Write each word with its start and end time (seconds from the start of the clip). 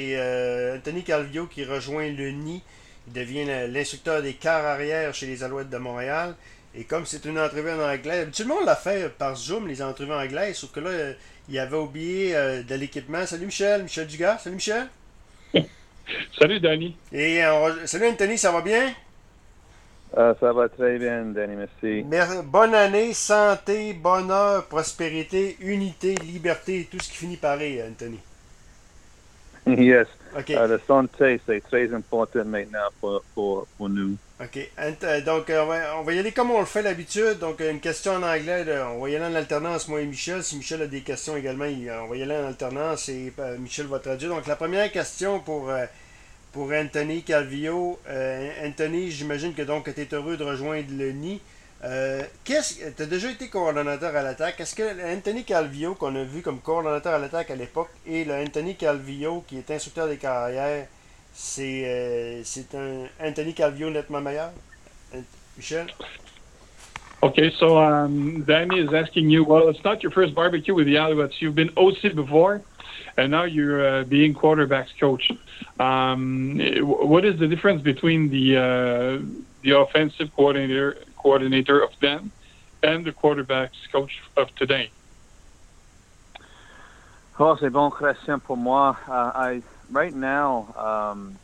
Et 0.00 0.16
euh, 0.16 0.76
Anthony 0.76 1.02
Calvio 1.02 1.46
qui 1.46 1.62
rejoint 1.62 2.08
le 2.08 2.30
NI, 2.30 2.62
il 3.06 3.12
devient 3.12 3.44
l'instructeur 3.68 4.22
des 4.22 4.32
quarts 4.32 4.64
arrière 4.64 5.12
chez 5.14 5.26
les 5.26 5.44
Alouettes 5.44 5.68
de 5.68 5.76
Montréal. 5.76 6.34
Et 6.74 6.84
comme 6.84 7.04
c'est 7.04 7.26
une 7.26 7.38
entrevue 7.38 7.70
en 7.70 7.80
anglais, 7.80 8.20
habituellement 8.20 8.56
on 8.62 8.64
l'a 8.64 8.76
fait 8.76 9.10
par 9.10 9.36
Zoom, 9.36 9.68
les 9.68 9.82
entrevues 9.82 10.12
en 10.12 10.22
anglais, 10.22 10.54
sauf 10.54 10.72
que 10.72 10.80
là, 10.80 10.90
il 11.50 11.58
avait 11.58 11.76
oublié 11.76 12.34
euh, 12.34 12.62
de 12.62 12.74
l'équipement. 12.76 13.26
Salut 13.26 13.44
Michel, 13.46 13.82
Michel 13.82 14.06
Dugas. 14.06 14.38
Salut 14.38 14.56
Michel. 14.56 14.86
Salut 16.38 16.60
Danny. 16.60 16.96
Et 17.12 17.42
salut 17.84 18.06
Anthony, 18.08 18.38
ça 18.38 18.52
va 18.52 18.62
bien? 18.62 18.94
Ah, 20.16 20.34
ça 20.40 20.52
va 20.52 20.68
très 20.68 20.98
bien, 20.98 21.26
Danny, 21.26 21.56
merci. 21.56 22.04
bonne 22.44 22.74
année, 22.74 23.12
santé, 23.12 23.92
bonheur, 23.92 24.66
prospérité, 24.66 25.56
unité, 25.60 26.14
liberté, 26.14 26.88
tout 26.90 26.98
ce 26.98 27.10
qui 27.10 27.16
finit 27.16 27.36
par 27.36 27.58
E, 27.58 27.86
Anthony. 27.88 28.18
yes. 29.66 30.06
Okay. 30.36 30.54
Uh, 30.54 30.66
la 30.68 30.78
santé, 30.78 31.40
c'est 31.44 31.60
très 31.60 31.92
important 31.92 32.44
maintenant 32.44 32.88
pour, 33.00 33.22
pour, 33.34 33.66
pour 33.76 33.88
nous. 33.88 34.16
OK. 34.40 34.58
Euh, 34.78 35.20
donc, 35.22 35.50
euh, 35.50 35.90
on 35.98 36.02
va, 36.02 36.12
y 36.14 36.18
aller 36.18 36.32
comme 36.32 36.50
on 36.50 36.60
le 36.60 36.66
fait 36.66 36.82
d'habitude. 36.82 37.38
Donc, 37.40 37.60
une 37.60 37.80
question 37.80 38.12
en 38.12 38.22
anglais. 38.22 38.64
on 38.94 39.00
va 39.00 39.10
y 39.10 39.16
aller 39.16 39.26
en 39.26 39.34
alternance, 39.34 39.88
moi 39.88 40.00
et 40.00 40.06
Michel. 40.06 40.42
Si 40.42 40.56
Michel 40.56 40.82
a 40.82 40.86
des 40.86 41.00
questions 41.00 41.36
également, 41.36 41.64
on 41.64 42.06
va 42.06 42.16
y 42.16 42.22
aller 42.22 42.36
en 42.36 42.46
alternance 42.46 43.08
et 43.08 43.32
euh, 43.38 43.58
Michel 43.58 43.86
va 43.86 43.98
traduire. 43.98 44.30
Donc, 44.30 44.46
la 44.46 44.56
première 44.56 44.90
question 44.92 45.40
pour, 45.40 45.70
pour 46.52 46.72
Anthony 46.72 47.22
Calvio. 47.22 47.98
Anthony, 48.64 49.10
j'imagine 49.10 49.52
que 49.52 49.62
donc 49.62 49.92
tu 49.92 50.00
es 50.00 50.14
heureux 50.14 50.36
de 50.36 50.44
rejoindre 50.44 50.88
le 50.90 51.12
NI. 51.12 51.40
Qu'est-ce, 52.44 52.92
tu 52.96 53.02
as 53.02 53.06
déjà 53.06 53.30
été 53.30 53.48
coordonnateur 53.48 54.14
à 54.14 54.22
l'attaque? 54.22 54.60
Est-ce 54.60 54.74
que 54.74 55.16
Anthony 55.16 55.44
Calvio, 55.44 55.94
qu'on 55.94 56.14
a 56.16 56.24
vu 56.24 56.42
comme 56.42 56.60
coordonnateur 56.60 57.14
à 57.14 57.18
l'attaque 57.18 57.50
à 57.50 57.56
l'époque, 57.56 57.90
et 58.06 58.24
le 58.24 58.34
Anthony 58.34 58.76
Calvio, 58.76 59.44
qui 59.48 59.58
est 59.58 59.70
instructeur 59.70 60.08
des 60.08 60.16
carrières, 60.16 60.86
c'est 61.32 61.84
euh, 61.86 62.40
c'est 62.44 62.74
un 62.74 63.06
Anthony 63.22 63.54
Calvio 63.54 63.90
nettement 63.90 64.20
meilleur? 64.20 64.50
Michel? 65.56 65.86
Okay, 67.22 67.50
so 67.58 67.78
um, 67.78 68.42
Danny 68.44 68.80
is 68.80 68.94
asking 68.94 69.28
you, 69.28 69.44
well, 69.44 69.68
it's 69.68 69.84
not 69.84 70.02
your 70.02 70.10
first 70.10 70.34
barbecue 70.34 70.74
with 70.74 70.86
the 70.86 70.94
Alouettes. 70.94 71.38
You've 71.40 71.54
been 71.54 71.70
OC 71.76 72.14
before, 72.14 72.62
and 73.18 73.30
now 73.30 73.44
you're 73.44 73.86
uh, 73.86 74.04
being 74.04 74.32
quarterbacks 74.32 74.88
coach. 74.98 75.30
Um, 75.78 76.58
what 76.80 77.26
is 77.26 77.38
the 77.38 77.46
difference 77.46 77.82
between 77.82 78.30
the 78.30 78.56
uh, 78.56 79.24
the 79.62 79.78
offensive 79.78 80.34
coordinator 80.34 80.96
coordinator 81.22 81.82
of 81.82 81.90
then 82.00 82.32
and 82.82 83.04
the 83.04 83.12
quarterbacks 83.12 83.70
coach 83.92 84.12
of 84.36 84.48
today? 84.56 84.92
Oh, 87.38 87.56
c'est 87.58 87.70
bon 87.70 87.90
question 87.90 88.38
pour 88.38 88.56
moi. 88.56 88.94
Uh, 89.08 89.32
I 89.34 89.62
right 89.90 90.14
now, 90.14 90.74
um, 90.76 91.38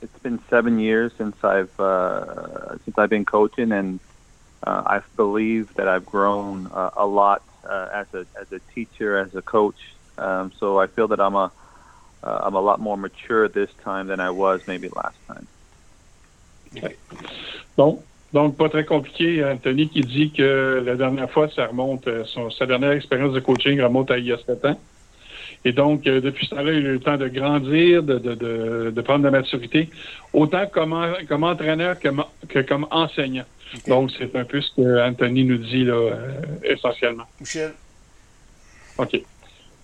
it's 0.00 0.18
been 0.22 0.38
seven 0.48 0.78
years 0.78 1.12
since 1.18 1.36
I've 1.42 1.78
uh, 1.78 2.78
since 2.84 2.94
I've 2.96 3.10
been 3.10 3.26
coaching, 3.26 3.72
and 3.72 4.00
uh, 4.66 4.82
I 4.86 5.00
believe 5.16 5.68
that 5.76 5.86
I've 5.86 6.06
grown 6.06 6.68
uh, 6.68 6.90
a 6.96 7.04
lot 7.04 7.42
uh, 7.68 7.88
as 7.94 8.06
a 8.14 8.20
as 8.40 8.46
a 8.52 8.60
teacher, 8.74 9.18
as 9.18 9.34
a 9.34 9.42
coach. 9.42 9.76
Um, 10.16 10.50
so 10.58 10.78
I 10.78 10.86
feel 10.86 11.08
that 11.08 11.20
I'm 11.20 11.34
a 11.34 11.52
uh, 12.22 12.40
I'm 12.42 12.54
a 12.54 12.60
lot 12.60 12.80
more 12.80 12.96
mature 12.96 13.48
this 13.48 13.70
time 13.84 14.06
than 14.06 14.20
I 14.20 14.30
was 14.30 14.60
maybe 14.66 14.88
last 14.94 15.18
time. 15.26 15.46
Okay. 16.74 16.96
Bon. 17.76 18.02
Donc, 18.34 18.56
pas 18.56 18.68
très 18.68 18.84
compliqué. 18.84 19.44
Anthony 19.44 19.88
qui 19.88 20.00
dit 20.00 20.32
que 20.32 20.82
la 20.84 20.96
dernière 20.96 21.30
fois, 21.30 21.48
ça 21.48 21.68
remonte, 21.68 22.08
euh, 22.08 22.24
son, 22.24 22.50
sa 22.50 22.66
dernière 22.66 22.90
expérience 22.90 23.32
de 23.32 23.38
coaching 23.38 23.80
remonte 23.80 24.10
à 24.10 24.18
il 24.18 24.26
y 24.26 24.32
a 24.32 24.38
sept 24.44 24.64
ans. 24.64 24.78
Et 25.64 25.70
donc, 25.70 26.04
euh, 26.08 26.20
depuis 26.20 26.46
ce 26.46 26.56
temps-là, 26.56 26.72
il 26.72 26.84
a 26.84 26.90
eu 26.90 26.92
le 26.94 27.00
temps 27.00 27.16
de 27.16 27.28
grandir, 27.28 28.02
de, 28.02 28.18
de, 28.18 28.34
de, 28.34 28.90
de 28.90 29.00
prendre 29.02 29.20
de 29.20 29.26
la 29.26 29.30
maturité, 29.30 29.88
autant 30.32 30.66
comme, 30.66 30.96
comme 31.28 31.44
entraîneur 31.44 31.96
que, 32.00 32.08
que 32.48 32.58
comme 32.58 32.88
enseignant. 32.90 33.44
Donc, 33.86 34.10
c'est 34.18 34.34
un 34.34 34.44
peu 34.44 34.60
ce 34.60 34.74
que 34.74 35.08
Anthony 35.08 35.44
nous 35.44 35.58
dit 35.58 35.84
là, 35.84 35.94
euh, 35.94 36.16
essentiellement. 36.64 37.26
Michel. 37.40 37.72
OK. 38.98 39.16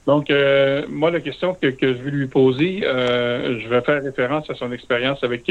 Donc, 0.08 0.28
euh, 0.28 0.84
moi, 0.88 1.12
la 1.12 1.20
question 1.20 1.54
que, 1.54 1.68
que, 1.68 1.94
je 1.94 2.02
vais 2.02 2.10
lui 2.10 2.26
poser, 2.26 2.80
je 2.82 3.68
vais 3.68 3.80
faire 3.82 4.02
référence 4.02 4.50
à 4.50 4.54
son 4.54 4.72
expérience 4.72 5.22
avec, 5.22 5.50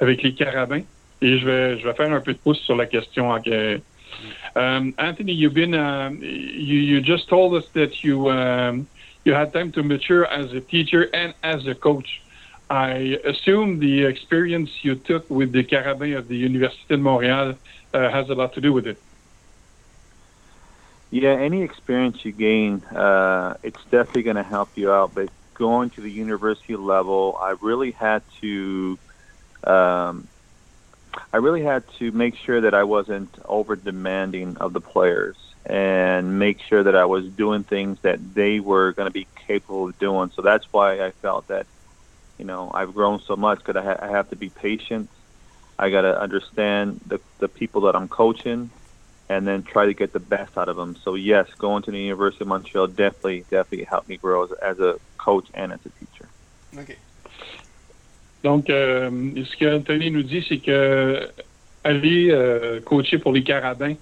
avec 0.00 0.22
les 0.22 0.32
carabins 0.32 0.82
et 1.22 1.38
je 1.38 1.44
vais, 1.44 1.78
je 1.78 1.84
vais 1.86 1.94
faire 1.94 2.12
un 2.12 2.20
peu 2.20 2.32
de 2.32 2.38
pouce 2.38 2.60
sur 2.60 2.76
la 2.76 2.86
question. 2.86 3.30
Um, 4.56 4.94
Anthony, 4.98 5.32
you've 5.32 5.54
been, 5.54 5.74
uh, 5.74 6.10
you, 6.20 6.78
you 6.80 7.00
just 7.00 7.28
told 7.28 7.54
us 7.54 7.68
that 7.74 8.02
you, 8.02 8.28
um, 8.30 8.88
you 9.24 9.32
had 9.32 9.52
time 9.52 9.70
to 9.72 9.82
mature 9.82 10.26
as 10.26 10.52
a 10.52 10.60
teacher 10.60 11.08
and 11.14 11.34
as 11.42 11.66
a 11.66 11.74
coach. 11.74 12.20
I 12.68 13.18
assume 13.24 13.80
the 13.80 14.04
experience 14.04 14.70
you 14.82 14.94
took 14.94 15.28
with 15.28 15.52
the 15.52 15.64
Carabin 15.64 16.16
of 16.16 16.28
the 16.28 16.36
University 16.36 16.94
of 16.94 17.00
Montreal 17.00 17.54
uh, 17.92 18.10
has 18.10 18.30
a 18.30 18.34
lot 18.34 18.54
to 18.54 18.60
do 18.60 18.72
with 18.72 18.86
it. 18.86 19.00
Yeah, 21.10 21.30
any 21.30 21.62
experience 21.62 22.24
you 22.24 22.30
gain, 22.30 22.84
uh, 22.84 23.56
it's 23.64 23.82
definitely 23.90 24.22
going 24.22 24.36
to 24.36 24.44
help 24.44 24.70
you 24.76 24.92
out. 24.92 25.14
But 25.14 25.30
going 25.54 25.90
to 25.90 26.00
the 26.00 26.10
university 26.10 26.76
level, 26.76 27.36
I 27.40 27.56
really 27.60 27.90
had 27.90 28.22
to, 28.40 28.98
um, 29.64 30.28
I 31.32 31.38
really 31.38 31.62
had 31.62 31.84
to 31.98 32.12
make 32.12 32.34
sure 32.44 32.60
that 32.60 32.74
I 32.74 32.84
wasn't 32.84 33.36
over 33.44 33.76
demanding 33.76 34.56
of 34.58 34.72
the 34.72 34.80
players 34.80 35.36
and 35.66 36.38
make 36.38 36.58
sure 36.68 36.82
that 36.84 36.96
I 36.96 37.04
was 37.04 37.24
doing 37.34 37.64
things 37.64 37.98
that 38.02 38.18
they 38.34 38.60
were 38.60 38.92
going 38.92 39.06
to 39.06 39.12
be 39.12 39.28
capable 39.46 39.88
of 39.88 39.98
doing. 39.98 40.30
So 40.34 40.42
that's 40.42 40.64
why 40.70 41.04
I 41.04 41.12
felt 41.20 41.48
that, 41.48 41.66
you 42.38 42.44
know, 42.44 42.70
I've 42.72 42.94
grown 42.94 43.20
so 43.26 43.36
much 43.36 43.58
because 43.58 43.76
I, 43.76 43.84
ha- 43.84 44.06
I 44.06 44.10
have 44.16 44.30
to 44.30 44.36
be 44.36 44.50
patient. 44.50 45.10
I 45.78 45.90
got 45.90 46.02
to 46.02 46.20
understand 46.20 47.00
the, 47.06 47.20
the 47.40 47.48
people 47.48 47.82
that 47.82 47.96
I'm 47.96 48.08
coaching 48.08 48.70
and 49.28 49.46
then 49.46 49.62
try 49.62 49.86
to 49.86 49.94
get 49.94 50.12
the 50.12 50.20
best 50.20 50.56
out 50.56 50.68
of 50.68 50.76
them. 50.76 50.96
So 51.04 51.14
yes, 51.14 51.46
going 51.58 51.82
to 51.84 51.90
the 51.90 51.98
University 51.98 52.42
of 52.44 52.48
Montreal 52.48 52.88
definitely, 52.88 53.46
definitely 53.50 53.86
helped 53.88 54.08
me 54.08 54.16
grow 54.16 54.44
as, 54.44 54.50
as 54.62 54.78
a 54.78 54.94
coach 55.24 55.48
and 55.54 55.72
as 55.72 55.80
a 55.86 55.90
teacher. 55.90 56.32
Okay. 56.76 56.98
Donc, 58.42 58.70
euh, 58.70 59.10
ce 59.36 59.56
que 59.56 59.76
Anthony 59.76 60.10
nous 60.10 60.22
dit, 60.22 60.44
c'est 60.48 60.58
que 60.58 61.28
aller 61.84 62.28
euh, 62.30 62.80
coacher 62.80 63.18
pour 63.18 63.32
les 63.32 63.42
Carabins, 63.42 63.94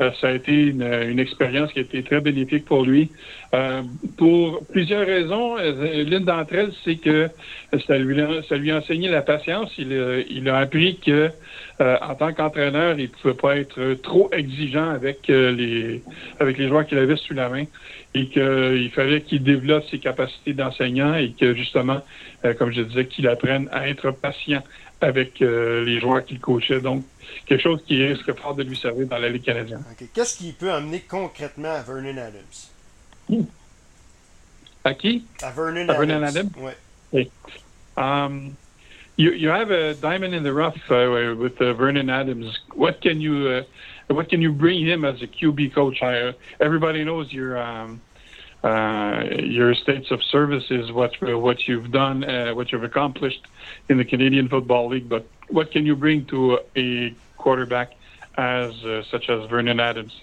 Euh, 0.00 0.12
ça 0.20 0.28
a 0.28 0.32
été 0.32 0.52
une, 0.52 1.18
expérience 1.18 1.72
qui 1.72 1.80
a 1.80 1.82
été 1.82 2.02
très 2.04 2.20
bénéfique 2.20 2.64
pour 2.64 2.84
lui. 2.84 3.10
Euh, 3.54 3.82
pour 4.16 4.60
plusieurs 4.72 5.04
raisons. 5.04 5.58
Euh, 5.58 6.04
l'une 6.04 6.24
d'entre 6.24 6.54
elles, 6.54 6.72
c'est 6.84 6.96
que 6.96 7.28
ça 7.86 7.98
lui, 7.98 8.20
a, 8.20 8.42
ça 8.48 8.56
lui 8.56 8.70
a 8.70 8.78
enseigné 8.78 9.08
la 9.08 9.22
patience. 9.22 9.72
Il, 9.76 10.24
il 10.30 10.48
a 10.48 10.58
appris 10.58 10.98
que 11.04 11.30
en 11.80 12.14
tant 12.16 12.32
qu'entraîneur, 12.32 12.98
il 12.98 13.04
ne 13.04 13.08
pouvait 13.08 13.34
pas 13.34 13.56
être 13.56 13.94
trop 14.02 14.28
exigeant 14.32 14.90
avec 14.90 15.28
les 15.28 16.02
avec 16.40 16.58
les 16.58 16.66
joueurs 16.66 16.84
qu'il 16.84 16.98
avait 16.98 17.14
sous 17.16 17.34
la 17.34 17.48
main 17.48 17.64
et 18.14 18.26
qu'il 18.26 18.90
fallait 18.90 19.20
qu'il 19.20 19.44
développe 19.44 19.84
ses 19.88 20.00
capacités 20.00 20.54
d'enseignant 20.54 21.14
et 21.14 21.30
que 21.38 21.54
justement, 21.54 22.00
comme 22.58 22.72
je 22.72 22.82
disais, 22.82 23.06
qu'il 23.06 23.28
apprenne 23.28 23.68
à 23.70 23.88
être 23.88 24.10
patient 24.10 24.62
avec 25.00 25.40
les 25.40 26.00
joueurs 26.00 26.24
qu'il 26.24 26.40
coachait. 26.40 26.80
Donc, 26.80 27.04
quelque 27.46 27.62
chose 27.62 27.82
qui 27.86 28.04
risque 28.04 28.32
fort 28.34 28.54
de 28.54 28.62
lui 28.62 28.76
servir 28.76 29.06
dans 29.06 29.18
la 29.18 29.28
Ligue 29.28 29.44
canadienne. 29.44 29.82
Qu'est-ce 30.12 30.36
qui 30.36 30.52
peut 30.52 30.72
amener 30.72 31.00
concrètement 31.00 31.72
à 31.72 31.82
Vernon 31.82 32.16
Adams? 32.16 33.46
À 34.84 34.94
qui? 34.94 35.24
À 35.42 35.50
Vernon, 35.50 35.88
à 35.88 35.92
Vernon 35.94 36.22
Adams. 36.22 36.50
Oui. 37.12 37.30
Um, 37.96 38.56
you, 39.16 39.32
you 39.32 39.48
have 39.48 39.70
a 39.70 39.94
diamond 39.94 40.34
in 40.34 40.42
the 40.42 40.52
rough 40.52 40.78
uh, 40.90 41.34
with 41.36 41.60
uh, 41.60 41.74
Vernon 41.74 42.08
Adams. 42.08 42.58
What 42.74 43.00
can 43.00 43.20
you 43.20 43.48
uh, 43.48 43.62
what 44.14 44.28
can 44.28 44.40
you 44.40 44.52
bring 44.52 44.86
him 44.86 45.04
as 45.04 45.20
a 45.20 45.26
QB 45.26 45.74
coach? 45.74 46.02
I, 46.02 46.32
everybody 46.60 47.04
knows 47.04 47.32
your 47.32 47.58
um, 47.58 48.00
uh, 48.62 49.24
your 49.38 49.74
states 49.74 50.10
of 50.10 50.22
service 50.22 50.70
is 50.70 50.90
what 50.90 51.12
what 51.20 51.68
you've 51.68 51.92
done, 51.92 52.24
uh, 52.24 52.54
what 52.54 52.72
you've 52.72 52.84
accomplished 52.84 53.46
in 53.88 53.98
the 53.98 54.04
Canadian 54.04 54.48
Football 54.48 54.88
League. 54.88 55.08
But 55.08 55.26
what 55.48 55.70
can 55.70 55.86
you 55.86 55.94
bring 55.94 56.24
to 56.26 56.58
a 56.76 57.14
quarterback 57.36 57.92
as 58.36 58.84
uh, 58.84 59.02
such 59.04 59.30
as 59.30 59.48
Vernon 59.48 59.78
Adams? 59.78 60.20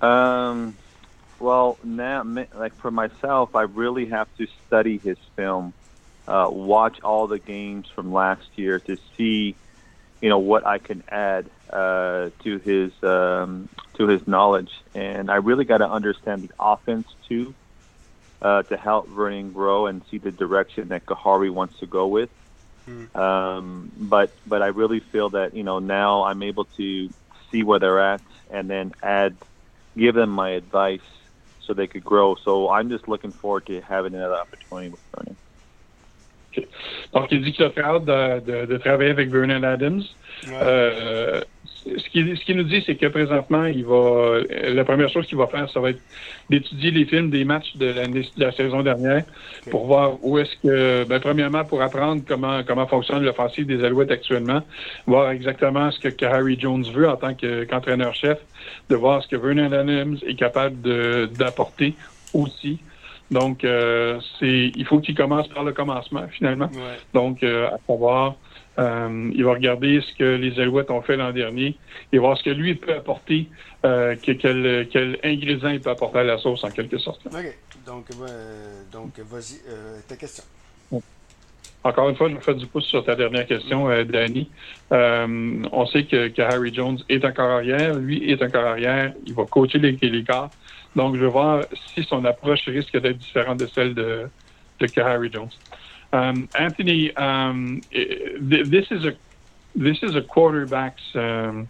Um, 0.00 0.76
well, 1.40 1.78
now, 1.84 2.22
like 2.54 2.74
for 2.76 2.90
myself, 2.90 3.54
I 3.54 3.62
really 3.62 4.06
have 4.06 4.28
to 4.38 4.46
study 4.66 4.98
his 4.98 5.18
film, 5.36 5.72
uh, 6.26 6.48
watch 6.50 7.00
all 7.02 7.26
the 7.26 7.38
games 7.38 7.86
from 7.94 8.12
last 8.12 8.48
year 8.56 8.80
to 8.80 8.96
see, 9.16 9.54
you 10.20 10.28
know, 10.28 10.38
what 10.38 10.66
I 10.66 10.78
can 10.78 11.04
add 11.08 11.46
uh, 11.70 12.30
to 12.44 12.58
his 12.58 12.92
um, 13.02 13.68
to 13.98 14.08
his 14.08 14.26
knowledge, 14.26 14.72
and 14.94 15.30
I 15.30 15.36
really 15.36 15.64
got 15.64 15.78
to 15.78 15.90
understand 15.90 16.48
the 16.48 16.50
offense 16.58 17.06
too, 17.28 17.54
uh, 18.40 18.62
to 18.64 18.76
help 18.76 19.08
Vernon 19.08 19.52
grow 19.52 19.86
and 19.86 20.02
see 20.10 20.18
the 20.18 20.30
direction 20.30 20.88
that 20.88 21.04
Kahari 21.04 21.50
wants 21.50 21.78
to 21.80 21.86
go 21.86 22.06
with. 22.06 22.30
Mm. 22.88 23.14
Um, 23.14 23.92
but 23.98 24.32
but 24.46 24.62
I 24.62 24.68
really 24.68 25.00
feel 25.00 25.30
that 25.30 25.54
you 25.54 25.62
know 25.62 25.78
now 25.78 26.24
I'm 26.24 26.42
able 26.42 26.64
to 26.76 27.10
see 27.50 27.62
where 27.62 27.78
they're 27.78 28.00
at 28.00 28.22
and 28.50 28.70
then 28.70 28.94
add, 29.02 29.36
give 29.96 30.14
them 30.14 30.30
my 30.30 30.50
advice 30.50 31.00
so 31.60 31.74
they 31.74 31.86
could 31.86 32.04
grow. 32.04 32.34
So 32.36 32.70
I'm 32.70 32.88
just 32.88 33.08
looking 33.08 33.30
forward 33.30 33.66
to 33.66 33.80
having 33.80 34.14
another 34.14 34.36
opportunity 34.36 34.88
with 34.88 35.00
Vernon. 35.14 35.36
Donc, 37.12 37.30
il 37.30 37.42
dit 37.42 37.52
qu'il 37.52 37.64
a 37.64 37.70
hâte 37.84 38.04
de, 38.04 38.40
de, 38.40 38.66
de, 38.66 38.78
travailler 38.78 39.10
avec 39.10 39.30
Vernon 39.30 39.62
Adams. 39.62 40.02
Ouais. 40.46 40.52
Euh, 40.54 41.40
ce 41.96 42.08
qu'il 42.10 42.36
ce 42.36 42.44
qui 42.44 42.54
nous 42.54 42.64
dit, 42.64 42.82
c'est 42.84 42.96
que 42.96 43.06
présentement, 43.06 43.64
il 43.64 43.84
va 43.84 44.40
la 44.68 44.84
première 44.84 45.08
chose 45.08 45.26
qu'il 45.26 45.38
va 45.38 45.46
faire, 45.46 45.68
ça 45.70 45.80
va 45.80 45.90
être 45.90 46.00
d'étudier 46.50 46.90
les 46.90 47.04
films 47.04 47.30
des 47.30 47.44
matchs 47.44 47.76
de 47.76 47.86
la, 47.86 48.06
de 48.06 48.24
la 48.36 48.52
saison 48.52 48.82
dernière 48.82 49.24
okay. 49.62 49.70
pour 49.70 49.86
voir 49.86 50.18
où 50.22 50.38
est-ce 50.38 50.56
que, 50.62 51.04
ben, 51.04 51.20
premièrement, 51.20 51.64
pour 51.64 51.82
apprendre 51.82 52.22
comment 52.26 52.62
comment 52.64 52.86
fonctionne 52.86 53.24
l'offensive 53.24 53.66
des 53.66 53.84
Alouettes 53.84 54.10
actuellement, 54.10 54.62
voir 55.06 55.30
exactement 55.30 55.90
ce 55.90 56.08
que, 56.08 56.24
Harry 56.24 56.58
Jones 56.58 56.84
veut 56.84 57.08
en 57.08 57.16
tant 57.16 57.34
qu'entraîneur-chef, 57.34 58.38
de 58.90 58.96
voir 58.96 59.22
ce 59.22 59.28
que 59.28 59.36
Vernon 59.36 59.72
Adams 59.72 60.18
est 60.26 60.34
capable 60.34 60.76
d'apporter 61.32 61.94
aussi. 62.34 62.78
Donc, 63.30 63.64
euh, 63.64 64.18
c'est 64.38 64.72
il 64.74 64.84
faut 64.86 65.00
qu'il 65.00 65.14
commence 65.14 65.48
par 65.48 65.64
le 65.64 65.72
commencement, 65.72 66.26
finalement. 66.30 66.70
Ouais. 66.72 66.96
Donc, 67.12 67.42
euh, 67.42 67.68
à 67.68 67.78
savoir 67.86 68.36
euh, 68.78 69.30
il 69.34 69.44
va 69.44 69.52
regarder 69.52 70.00
ce 70.00 70.14
que 70.14 70.36
les 70.36 70.58
Alouettes 70.60 70.90
ont 70.90 71.02
fait 71.02 71.16
l'an 71.16 71.32
dernier 71.32 71.76
et 72.12 72.18
voir 72.18 72.38
ce 72.38 72.44
que 72.44 72.50
lui 72.50 72.74
peut 72.76 72.94
apporter, 72.94 73.48
euh, 73.84 74.14
que, 74.14 74.32
quel, 74.32 74.88
quel, 74.88 75.18
ingrédient 75.24 75.70
il 75.70 75.80
peut 75.80 75.90
apporter 75.90 76.18
à 76.20 76.24
la 76.24 76.38
sauce 76.38 76.62
en 76.62 76.70
quelque 76.70 76.98
sorte. 76.98 77.26
OK. 77.26 77.58
Donc, 77.86 78.06
euh, 78.10 78.82
donc 78.92 79.18
vas-y, 79.18 79.60
ta 80.06 80.16
question. 80.16 80.44
Encore 81.84 82.08
une 82.08 82.16
fois, 82.16 82.28
je 82.28 82.34
vais 82.34 82.40
faire 82.40 82.54
du 82.56 82.66
pouce 82.66 82.86
sur 82.86 83.04
ta 83.04 83.14
dernière 83.14 83.46
question, 83.46 83.88
Danny. 84.04 84.50
on 84.90 85.86
sait 85.86 86.04
que, 86.04 86.28
que, 86.28 86.42
Harry 86.42 86.72
Jones 86.74 86.98
est 87.08 87.24
encore 87.24 87.50
arrière. 87.50 87.94
Lui 87.94 88.30
est 88.30 88.42
encore 88.42 88.64
arrière. 88.64 89.12
Il 89.26 89.34
va 89.34 89.44
coacher 89.44 89.78
les, 89.78 89.92
les 90.00 90.22
gars. 90.22 90.50
Donc, 90.96 91.16
je 91.16 91.20
vais 91.20 91.30
voir 91.30 91.64
si 91.94 92.02
son 92.04 92.24
approche 92.24 92.64
risque 92.66 92.98
d'être 92.98 93.18
différente 93.18 93.58
de 93.60 93.66
celle 93.66 93.94
de, 93.94 94.28
de 94.80 95.00
Harry 95.00 95.30
Jones. 95.32 95.50
Um, 96.12 96.48
Anthony, 96.54 97.14
um, 97.16 97.82
th- 97.90 98.66
this 98.66 98.90
is 98.90 99.04
a 99.04 99.16
this 99.74 100.02
is 100.02 100.14
a 100.14 100.22
quarterback's. 100.22 101.02
Um, 101.14 101.68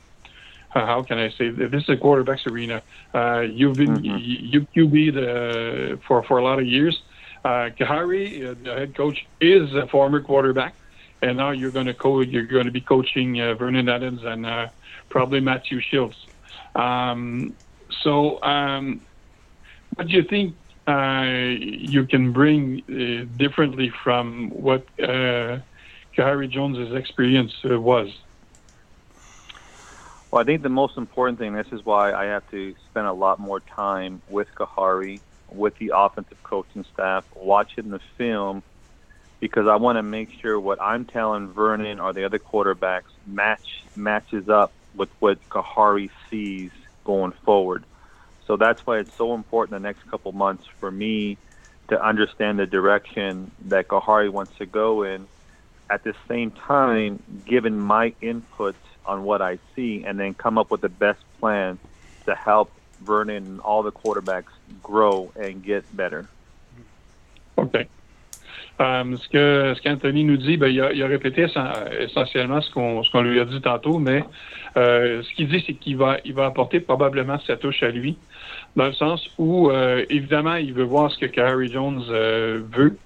how 0.71 1.03
can 1.03 1.19
I 1.19 1.31
say 1.31 1.49
this 1.49 1.83
is 1.85 1.89
a 1.89 1.97
quarterback's 1.97 2.47
arena? 2.47 2.83
Uh, 3.15 3.41
you've 3.41 3.77
been 3.77 3.97
mm-hmm. 3.97 4.17
you 4.19 4.67
QB 4.75 5.15
the, 5.15 5.99
for 6.07 6.23
for 6.23 6.39
a 6.39 6.45
lot 6.45 6.59
of 6.59 6.67
years. 6.67 7.03
Uh, 7.45 7.71
Kahari, 7.71 8.51
uh, 8.51 8.55
the 8.63 8.75
head 8.75 8.95
coach, 8.95 9.27
is 9.41 9.75
a 9.75 9.87
former 9.87 10.21
quarterback, 10.21 10.75
and 11.23 11.37
now 11.37 11.51
you're 11.51 11.71
going 11.71 11.87
to 11.87 11.95
co- 11.95 12.21
you're 12.21 12.45
going 12.45 12.67
to 12.67 12.71
be 12.71 12.81
coaching 12.81 13.41
uh, 13.41 13.55
Vernon 13.55 13.89
Adams 13.89 14.23
and 14.25 14.45
uh, 14.47 14.69
probably 15.09 15.41
Matthew 15.41 15.81
Shields. 15.81 16.27
Um, 16.75 17.55
so, 18.03 18.43
um, 18.43 19.01
what 19.95 20.07
do 20.07 20.13
you 20.13 20.23
think 20.23 20.55
you 20.89 22.07
can 22.07 22.33
bring 22.33 22.83
uh, 22.89 23.39
differently 23.39 23.93
from 24.03 24.51
what 24.51 24.87
uh, 25.03 25.59
Kahari 26.17 26.49
Jones's 26.51 26.95
experience 26.95 27.53
uh, 27.71 27.81
was? 27.81 28.09
Well, 30.31 30.43
I 30.43 30.45
think 30.45 30.63
the 30.63 30.69
most 30.69 30.97
important 30.97 31.39
thing, 31.39 31.55
this 31.55 31.67
is 31.73 31.85
why 31.85 32.13
I 32.13 32.25
have 32.27 32.49
to 32.51 32.75
spend 32.91 33.07
a 33.07 33.13
lot 33.13 33.39
more 33.39 33.61
time 33.61 34.23
with 34.29 34.49
Kahari, 34.59 35.21
with 35.51 35.77
the 35.79 35.93
offensive 35.95 36.43
coaching 36.43 36.85
staff, 36.93 37.25
watching 37.35 37.91
the 37.91 38.01
film, 38.19 38.63
because 39.41 39.67
I 39.67 39.77
want 39.77 39.97
to 39.97 40.03
make 40.03 40.29
sure 40.41 40.59
what 40.61 40.81
I'm 40.83 41.05
telling 41.07 41.53
Vernon 41.53 42.01
or 42.01 42.13
the 42.13 42.25
other 42.25 42.39
quarterbacks 42.39 43.13
match 43.27 43.65
matches 43.95 44.49
up 44.49 44.73
with 44.95 45.09
what 45.21 45.39
Kahari 45.49 46.11
sees 46.31 46.71
going 47.05 47.33
forward. 47.45 47.85
So 48.49 48.57
that's 48.57 48.85
why 48.87 48.99
it's 48.99 49.15
so 49.15 49.35
important 49.35 49.81
the 49.81 49.87
next 49.87 50.11
couple 50.11 50.33
months 50.33 50.67
for 50.81 50.91
me 50.91 51.37
to 51.89 52.03
understand 52.03 52.59
the 52.59 52.67
direction 52.67 53.51
that 53.67 53.89
Kahari 53.89 54.31
wants 54.31 54.57
to 54.57 54.67
go 54.67 55.03
in. 55.03 55.29
At 55.91 56.03
the 56.03 56.15
same 56.27 56.51
time, 56.51 57.23
given 57.47 57.79
my 57.79 58.15
input 58.23 58.75
on 59.07 59.25
what 59.25 59.41
I 59.43 59.59
see, 59.77 60.03
and 60.05 60.19
then 60.19 60.35
come 60.35 60.59
up 60.59 60.71
with 60.71 60.81
the 60.81 60.89
best 60.89 61.21
plan 61.41 61.79
to 62.27 62.35
help 62.35 62.71
Vernon 63.01 63.37
and 63.37 63.61
all 63.61 63.83
the 63.83 63.93
quarterbacks 63.93 64.53
grow 64.83 65.31
and 65.37 65.63
get 65.63 65.85
better. 65.97 66.29
Okay. 67.57 67.87
Um, 68.81 69.17
ce 69.17 69.29
que 69.29 69.75
ce 69.77 69.83
qu'Anthony 69.83 70.25
nous 70.25 70.37
dit, 70.37 70.57
ben, 70.57 70.69
il, 70.69 70.81
a, 70.81 70.93
il, 70.93 71.03
a, 71.03 71.09
répété 71.09 71.47
essentiellement 71.99 72.61
ce 72.61 72.71
qu'on 72.71 73.03
ce 73.03 73.11
qu'on 73.11 73.23
lui 73.23 73.41
a 73.41 73.45
dit 73.45 73.61
tantôt, 73.61 73.99
mais 73.99 74.23
euh, 74.77 75.23
ce 75.23 75.35
qu'il 75.35 75.49
dit, 75.49 75.65
c'est 75.67 75.75
qu'il 75.75 75.97
va 75.97 76.19
il 76.25 76.33
va 76.33 76.47
apporter 76.47 76.79
probablement 76.79 77.41
sa 77.41 77.57
touche 77.57 77.83
à 77.83 77.91
lui, 77.91 78.17
dans 78.77 78.87
le 78.87 78.93
sens 78.93 79.29
où 79.39 79.71
euh, 79.71 80.05
évidemment 80.09 80.57
il 80.57 80.73
veut 80.73 80.85
voir 80.85 81.11
ce 81.11 81.25
que 81.25 81.41
Harry 81.41 81.71
Jones 81.71 82.05
euh, 82.11 82.63
veut 82.71 82.97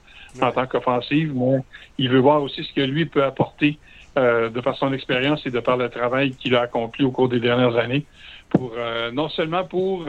en 0.41 0.51
tant 0.51 0.67
qu'offensive, 0.67 1.33
mais 1.35 1.59
il 1.99 2.09
veut 2.09 2.19
voir 2.19 2.43
aussi 2.43 2.65
ce 2.65 2.73
que 2.73 2.81
lui 2.81 3.05
peut 3.05 3.25
apporter 3.25 3.79
euh, 4.19 4.49
de 4.49 4.61
par 4.61 4.77
son 4.77 4.93
expérience 4.93 5.47
et 5.47 5.51
de 5.51 5.61
par 5.61 5.77
le 5.77 5.89
travail 5.89 6.33
qu'il 6.33 6.55
a 6.57 6.63
accompli 6.63 7.05
au 7.05 7.11
cours 7.11 7.29
des 7.29 7.41
dernières 7.41 7.77
années, 7.77 8.05
pour 8.49 8.75
non 9.13 9.29
seulement 9.29 9.65
pour 9.65 10.07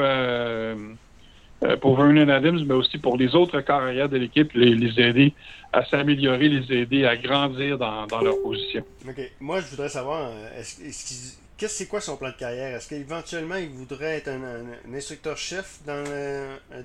pour 1.79 1.95
Vernon 1.95 2.27
Adams, 2.27 2.61
mais 2.65 2.73
aussi 2.73 2.97
pour 2.97 3.15
les 3.15 3.35
autres 3.35 3.61
carrières 3.61 4.09
de 4.09 4.17
l'équipe, 4.17 4.51
les, 4.53 4.75
les, 4.75 5.00
aider 5.00 5.33
à 5.71 5.85
s'améliorer, 5.85 6.50
les 6.50 6.77
aider 6.77 7.05
à 7.05 7.15
grandir 7.15 7.77
dans, 7.77 8.05
dans, 8.05 8.19
leur 8.19 8.41
position. 8.41 8.83
OK. 9.07 9.31
Moi, 9.39 9.61
je 9.61 9.67
voudrais 9.67 9.88
savoir, 9.88 10.29
est-ce, 10.57 10.81
est 10.81 11.43
qu'est-ce 11.63 11.77
c'est 11.77 11.88
quoi 11.88 12.01
son 12.01 12.18
plan 12.18 12.27
de 12.27 12.36
carrière? 12.36 12.75
Est-ce 12.75 12.89
qu'éventuellement, 12.89 13.56
il 13.56 13.69
voudrait 13.69 14.18
être 14.18 14.27
un, 14.27 14.94
instructeur-chef 14.94 15.80
dans, 15.88 16.04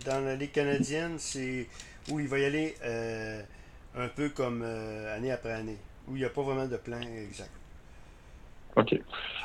dans 0.06 0.24
la 0.24 0.36
Ligue 0.36 0.52
canadienne? 0.52 1.16
C'est, 1.18 1.66
où 2.08 2.20
il 2.20 2.28
va 2.28 2.38
y 2.38 2.44
aller 2.44 2.74
euh, 2.84 3.42
un 3.96 4.06
peu 4.06 4.28
comme 4.28 4.62
euh, 4.64 5.16
année 5.16 5.32
après 5.32 5.50
année, 5.50 5.78
où 6.06 6.14
il 6.14 6.20
n'y 6.20 6.24
a 6.24 6.28
pas 6.28 6.42
vraiment 6.42 6.66
de 6.66 6.76
plan 6.76 7.00
exact. 7.00 7.50
Okay. 8.76 9.02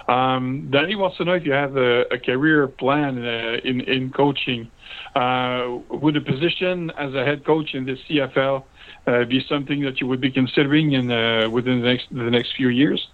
Um, 0.08 0.70
Danny 0.70 0.94
wants 0.94 1.18
to 1.18 1.24
know 1.24 1.34
if 1.34 1.44
you 1.48 1.54
have 1.54 1.76
a, 1.78 2.02
a 2.12 2.20
career 2.20 2.68
plan 2.68 3.18
uh, 3.18 3.58
in 3.66 3.82
in 3.82 4.12
coaching. 4.12 4.70
Uh, 5.16 5.80
would 5.90 6.16
a 6.16 6.22
position 6.22 6.92
as 6.92 7.16
a 7.16 7.26
head 7.26 7.44
coach 7.44 7.74
in 7.74 7.86
the 7.86 7.98
CFL 8.06 8.62
uh, 9.08 9.24
be 9.26 9.44
something 9.50 9.82
that 9.82 10.00
you 10.00 10.06
would 10.06 10.22
be 10.22 10.30
considering 10.30 10.92
in 10.92 11.10
uh, 11.10 11.50
within 11.50 11.82
the 11.82 11.88
next 11.88 12.06
the 12.12 12.30
next 12.30 12.54
few 12.56 12.68
years? 12.68 13.10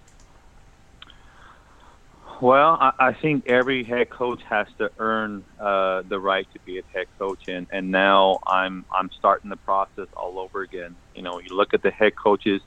Well, 2.40 2.78
I, 2.80 2.92
I 2.98 3.12
think 3.12 3.48
every 3.48 3.84
head 3.84 4.08
coach 4.08 4.40
has 4.48 4.66
to 4.78 4.90
earn 4.98 5.44
uh, 5.58 6.02
the 6.08 6.18
right 6.18 6.48
to 6.54 6.58
be 6.60 6.78
a 6.78 6.82
head 6.92 7.06
coach, 7.18 7.40
and, 7.48 7.66
and 7.70 7.90
now 7.90 8.38
I'm 8.46 8.86
I'm 8.90 9.10
starting 9.18 9.50
the 9.50 9.56
process 9.56 10.06
all 10.16 10.38
over 10.38 10.62
again. 10.62 10.96
You 11.14 11.22
know, 11.22 11.38
you 11.38 11.54
look 11.54 11.74
at 11.74 11.82
the 11.82 11.90
head 11.90 12.16
coaches 12.16 12.62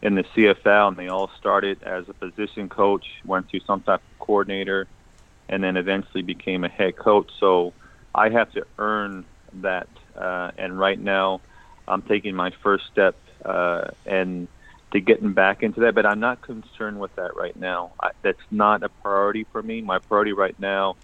in 0.00 0.14
the 0.14 0.24
CFL, 0.24 0.88
and 0.88 0.96
they 0.96 1.08
all 1.08 1.30
started 1.38 1.82
as 1.82 2.08
a 2.08 2.14
position 2.14 2.70
coach, 2.70 3.04
went 3.26 3.50
through 3.50 3.60
some 3.66 3.82
type 3.82 4.00
of 4.00 4.18
coordinator, 4.26 4.86
and 5.50 5.62
then 5.62 5.76
eventually 5.76 6.22
became 6.22 6.64
a 6.64 6.68
head 6.68 6.96
coach. 6.96 7.30
So 7.38 7.74
I 8.14 8.30
have 8.30 8.52
to 8.52 8.66
earn 8.78 9.26
that, 9.60 9.88
uh, 10.16 10.52
and 10.56 10.78
right 10.78 10.98
now 10.98 11.42
I'm 11.86 12.00
taking 12.00 12.34
my 12.34 12.52
first 12.62 12.84
step 12.90 13.16
uh, 13.44 13.88
and 14.06 14.48
to 14.94 15.00
getting 15.00 15.32
back 15.32 15.62
into 15.62 15.80
that. 15.80 15.94
But 15.94 16.06
I'm 16.06 16.20
not 16.20 16.40
concerned 16.40 16.98
with 17.00 17.14
that 17.16 17.36
right 17.36 17.56
now. 17.56 17.92
I, 18.00 18.10
that's 18.22 18.46
not 18.50 18.82
a 18.82 18.88
priority 18.88 19.44
for 19.52 19.62
me. 19.62 19.82
My 19.82 19.98
priority 19.98 20.32
right 20.32 20.58
now 20.58 20.96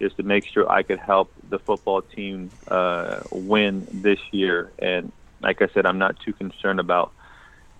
is 0.00 0.12
to 0.14 0.22
make 0.22 0.46
sure 0.46 0.70
I 0.70 0.82
could 0.82 0.98
help 0.98 1.30
the 1.50 1.58
football 1.58 2.02
team 2.02 2.50
uh, 2.68 3.20
win 3.30 3.86
this 3.92 4.20
year. 4.30 4.72
And 4.78 5.12
like 5.42 5.60
I 5.60 5.68
said, 5.74 5.86
I'm 5.86 5.98
not 5.98 6.18
too 6.24 6.32
concerned 6.32 6.80
about 6.80 7.12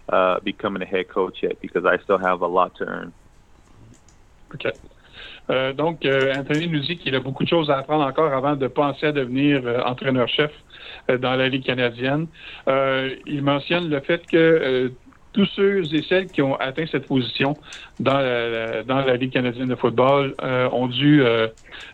uh, 0.08 0.40
becoming 0.40 0.82
a 0.82 0.86
head 0.86 1.08
coach 1.08 1.38
yet 1.42 1.60
because 1.60 1.84
I 1.86 1.96
still 2.02 2.18
have 2.18 2.42
a 2.42 2.46
lot 2.46 2.74
to 2.76 2.84
earn. 2.84 3.12
OK. 4.54 4.72
Euh, 5.50 5.72
donc, 5.72 6.04
euh, 6.04 6.34
Anthony 6.34 6.68
nous 6.68 6.80
dit 6.80 6.98
qu'il 6.98 7.14
a 7.14 7.20
beaucoup 7.20 7.42
de 7.44 7.48
choses 7.48 7.70
à 7.70 7.78
apprendre 7.78 8.04
encore 8.04 8.32
avant 8.32 8.56
de 8.56 8.66
penser 8.68 9.06
à 9.06 9.12
devenir 9.12 9.62
euh, 9.66 9.80
entraîneur-chef 9.82 10.52
euh, 11.10 11.18
dans 11.18 11.34
la 11.34 11.48
Ligue 11.48 11.64
canadienne. 11.64 12.26
Euh, 12.68 13.16
il 13.26 13.42
mentionne 13.42 13.88
le 13.90 14.00
fait 14.00 14.24
que 14.26 14.36
euh, 14.36 14.88
tous 15.32 15.46
ceux 15.56 15.82
et 15.94 16.02
celles 16.02 16.26
qui 16.26 16.42
ont 16.42 16.56
atteint 16.56 16.84
cette 16.90 17.06
position 17.06 17.56
dans 18.00 18.18
la, 18.18 18.82
dans 18.82 19.00
la 19.00 19.16
Ligue 19.16 19.32
canadienne 19.32 19.68
de 19.68 19.74
football 19.74 20.34
euh, 20.42 20.68
ont 20.70 20.88
dû 20.88 21.22
euh, 21.22 21.48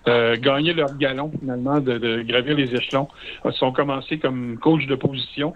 euh, 0.08 0.36
gagner 0.36 0.72
leur 0.72 0.96
galon 0.96 1.30
finalement 1.38 1.80
de, 1.80 1.98
de, 1.98 2.22
gravir 2.22 2.56
les 2.56 2.74
échelons. 2.74 3.08
Ils 3.44 3.52
sont 3.52 3.72
commencés 3.72 4.18
comme 4.18 4.58
coach 4.58 4.86
de 4.86 4.94
position 4.94 5.54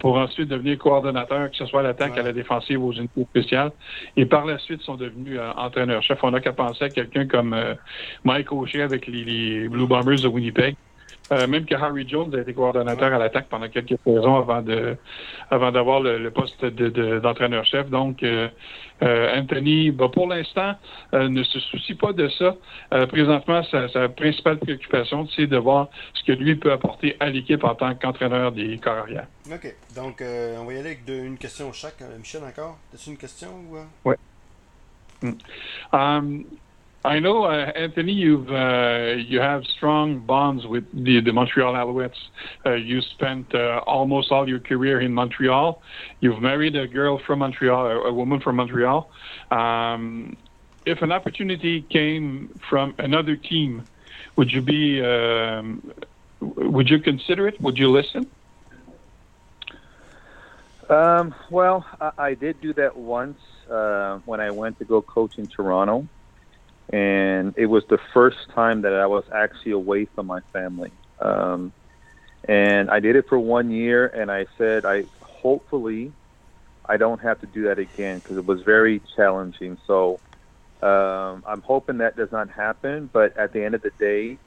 pour 0.00 0.16
ensuite 0.16 0.48
devenir 0.48 0.78
coordonnateur, 0.78 1.50
que 1.50 1.56
ce 1.56 1.66
soit 1.66 1.80
à 1.80 1.82
l'attaque, 1.82 2.14
ouais. 2.14 2.20
à 2.20 2.22
la 2.22 2.32
défensive, 2.32 2.82
aux 2.82 2.92
unités 2.92 3.24
spéciales. 3.24 3.72
Et 4.16 4.24
par 4.24 4.46
la 4.46 4.56
suite, 4.56 4.80
sont 4.80 4.94
devenus 4.94 5.38
entraîneurs-chefs. 5.54 6.18
On 6.22 6.30
n'a 6.30 6.40
qu'à 6.40 6.54
penser 6.54 6.84
à 6.86 6.88
quelqu'un 6.88 7.26
comme 7.26 7.54
Mike 8.24 8.52
O'Shea 8.52 8.80
avec 8.80 9.06
les, 9.06 9.22
les, 9.24 9.68
Blue 9.68 9.86
Bombers 9.86 10.22
de 10.22 10.28
Winnipeg 10.28 10.76
Euh, 11.32 11.46
même 11.48 11.64
que 11.66 11.74
Harry 11.74 12.08
Jones 12.08 12.32
a 12.34 12.40
été 12.40 12.54
coordonnateur 12.54 13.12
à 13.12 13.18
l'attaque 13.18 13.48
pendant 13.48 13.68
quelques 13.68 13.98
saisons 14.04 14.36
avant 14.36 14.62
de 14.62 14.96
avant 15.50 15.72
d'avoir 15.72 16.00
le, 16.00 16.30
poste 16.30 16.64
d'entraîneur-chef. 16.64 17.88
Donc, 17.88 18.22
euh, 18.22 18.48
euh, 19.02 19.38
Anthony, 19.40 19.90
bah, 19.90 20.08
pour 20.12 20.28
l'instant, 20.28 20.74
ne 21.12 21.42
se 21.42 21.58
soucie 21.60 21.94
pas 21.94 22.12
de 22.12 22.28
ça. 22.28 22.56
présentement, 23.08 23.62
sa, 23.64 24.08
principale 24.08 24.58
préoccupation, 24.58 25.26
c'est 25.34 25.46
de 25.46 25.56
voir 25.56 25.88
ce 26.14 26.24
que 26.24 26.32
lui 26.32 26.54
peut 26.54 26.72
apporter 26.72 27.16
à 27.20 27.28
l'équipe 27.28 27.64
en 27.64 27.74
tant 27.74 27.94
qu'entraîneur 27.94 28.52
des 28.52 28.78
corps 28.78 28.98
arrière. 28.98 29.26
OK. 29.52 29.74
Donc, 29.94 30.22
on 30.22 30.64
va 30.64 30.72
y 30.72 30.78
aller 30.78 30.86
avec 30.86 31.08
une 31.08 31.38
question 31.38 31.72
chaque. 31.72 32.02
Michel, 32.18 32.42
encore? 32.44 32.78
As-tu 32.94 33.10
une 33.10 33.16
question? 33.16 33.48
Oui. 34.04 34.14
Mm. 35.22 35.32
Um, 35.92 36.44
I 37.06 37.20
know, 37.20 37.44
uh, 37.44 37.70
Anthony, 37.76 38.12
you've 38.12 38.50
uh, 38.50 39.14
you 39.16 39.38
have 39.38 39.64
strong 39.64 40.18
bonds 40.18 40.66
with 40.66 40.84
the, 40.92 41.20
the 41.20 41.32
Montreal 41.32 41.74
Alouettes. 41.74 42.18
Uh, 42.66 42.72
you 42.72 43.00
spent 43.00 43.54
uh, 43.54 43.80
almost 43.86 44.32
all 44.32 44.48
your 44.48 44.58
career 44.58 45.00
in 45.00 45.14
Montreal. 45.14 45.80
You've 46.18 46.42
married 46.42 46.74
a 46.74 46.88
girl 46.88 47.20
from 47.20 47.38
Montreal, 47.38 47.86
a 48.06 48.12
woman 48.12 48.40
from 48.40 48.56
Montreal. 48.56 49.08
Um, 49.52 50.36
if 50.84 51.00
an 51.00 51.12
opportunity 51.12 51.82
came 51.82 52.48
from 52.68 52.96
another 52.98 53.36
team, 53.36 53.84
would 54.34 54.50
you 54.50 54.60
be? 54.60 55.00
Um, 55.00 55.92
would 56.40 56.90
you 56.90 56.98
consider 56.98 57.46
it? 57.46 57.60
Would 57.60 57.78
you 57.78 57.88
listen? 57.88 58.28
Um, 60.90 61.36
well, 61.50 61.86
I, 62.00 62.10
I, 62.18 62.34
did 62.34 62.60
do 62.60 62.72
that 62.72 62.96
once 62.96 63.38
uh, 63.70 64.18
when 64.24 64.40
I 64.40 64.50
went 64.50 64.80
to 64.80 64.84
go 64.84 65.02
coach 65.02 65.38
in 65.38 65.46
Toronto 65.46 66.08
and 66.92 67.54
it 67.56 67.66
was 67.66 67.84
the 67.88 67.98
first 68.14 68.38
time 68.54 68.82
that 68.82 68.92
I 68.92 69.06
was 69.06 69.24
actually 69.34 69.72
away 69.72 70.06
from 70.14 70.26
my 70.26 70.40
family. 70.52 70.92
Um, 71.20 71.72
and 72.48 72.90
I 72.90 73.00
did 73.00 73.16
it 73.16 73.26
for 73.28 73.38
one 73.38 73.70
year, 73.70 74.06
and 74.06 74.30
I 74.30 74.46
said, 74.56 74.84
I 74.84 75.04
hopefully 75.20 76.12
I 76.88 76.96
don't 76.96 77.20
have 77.20 77.40
to 77.40 77.46
do 77.46 77.64
that 77.64 77.78
again 77.78 78.18
because 78.18 78.36
it 78.36 78.46
was 78.46 78.62
very 78.62 79.02
challenging. 79.16 79.78
So 79.86 80.20
um, 80.82 81.42
I'm 81.46 81.62
hoping 81.62 81.98
that 81.98 82.16
does 82.16 82.30
not 82.30 82.50
happen. 82.50 83.10
But 83.12 83.36
at 83.36 83.52
the 83.52 83.64
end 83.64 83.74
of 83.74 83.82
the 83.82 83.90
day, 83.98 84.38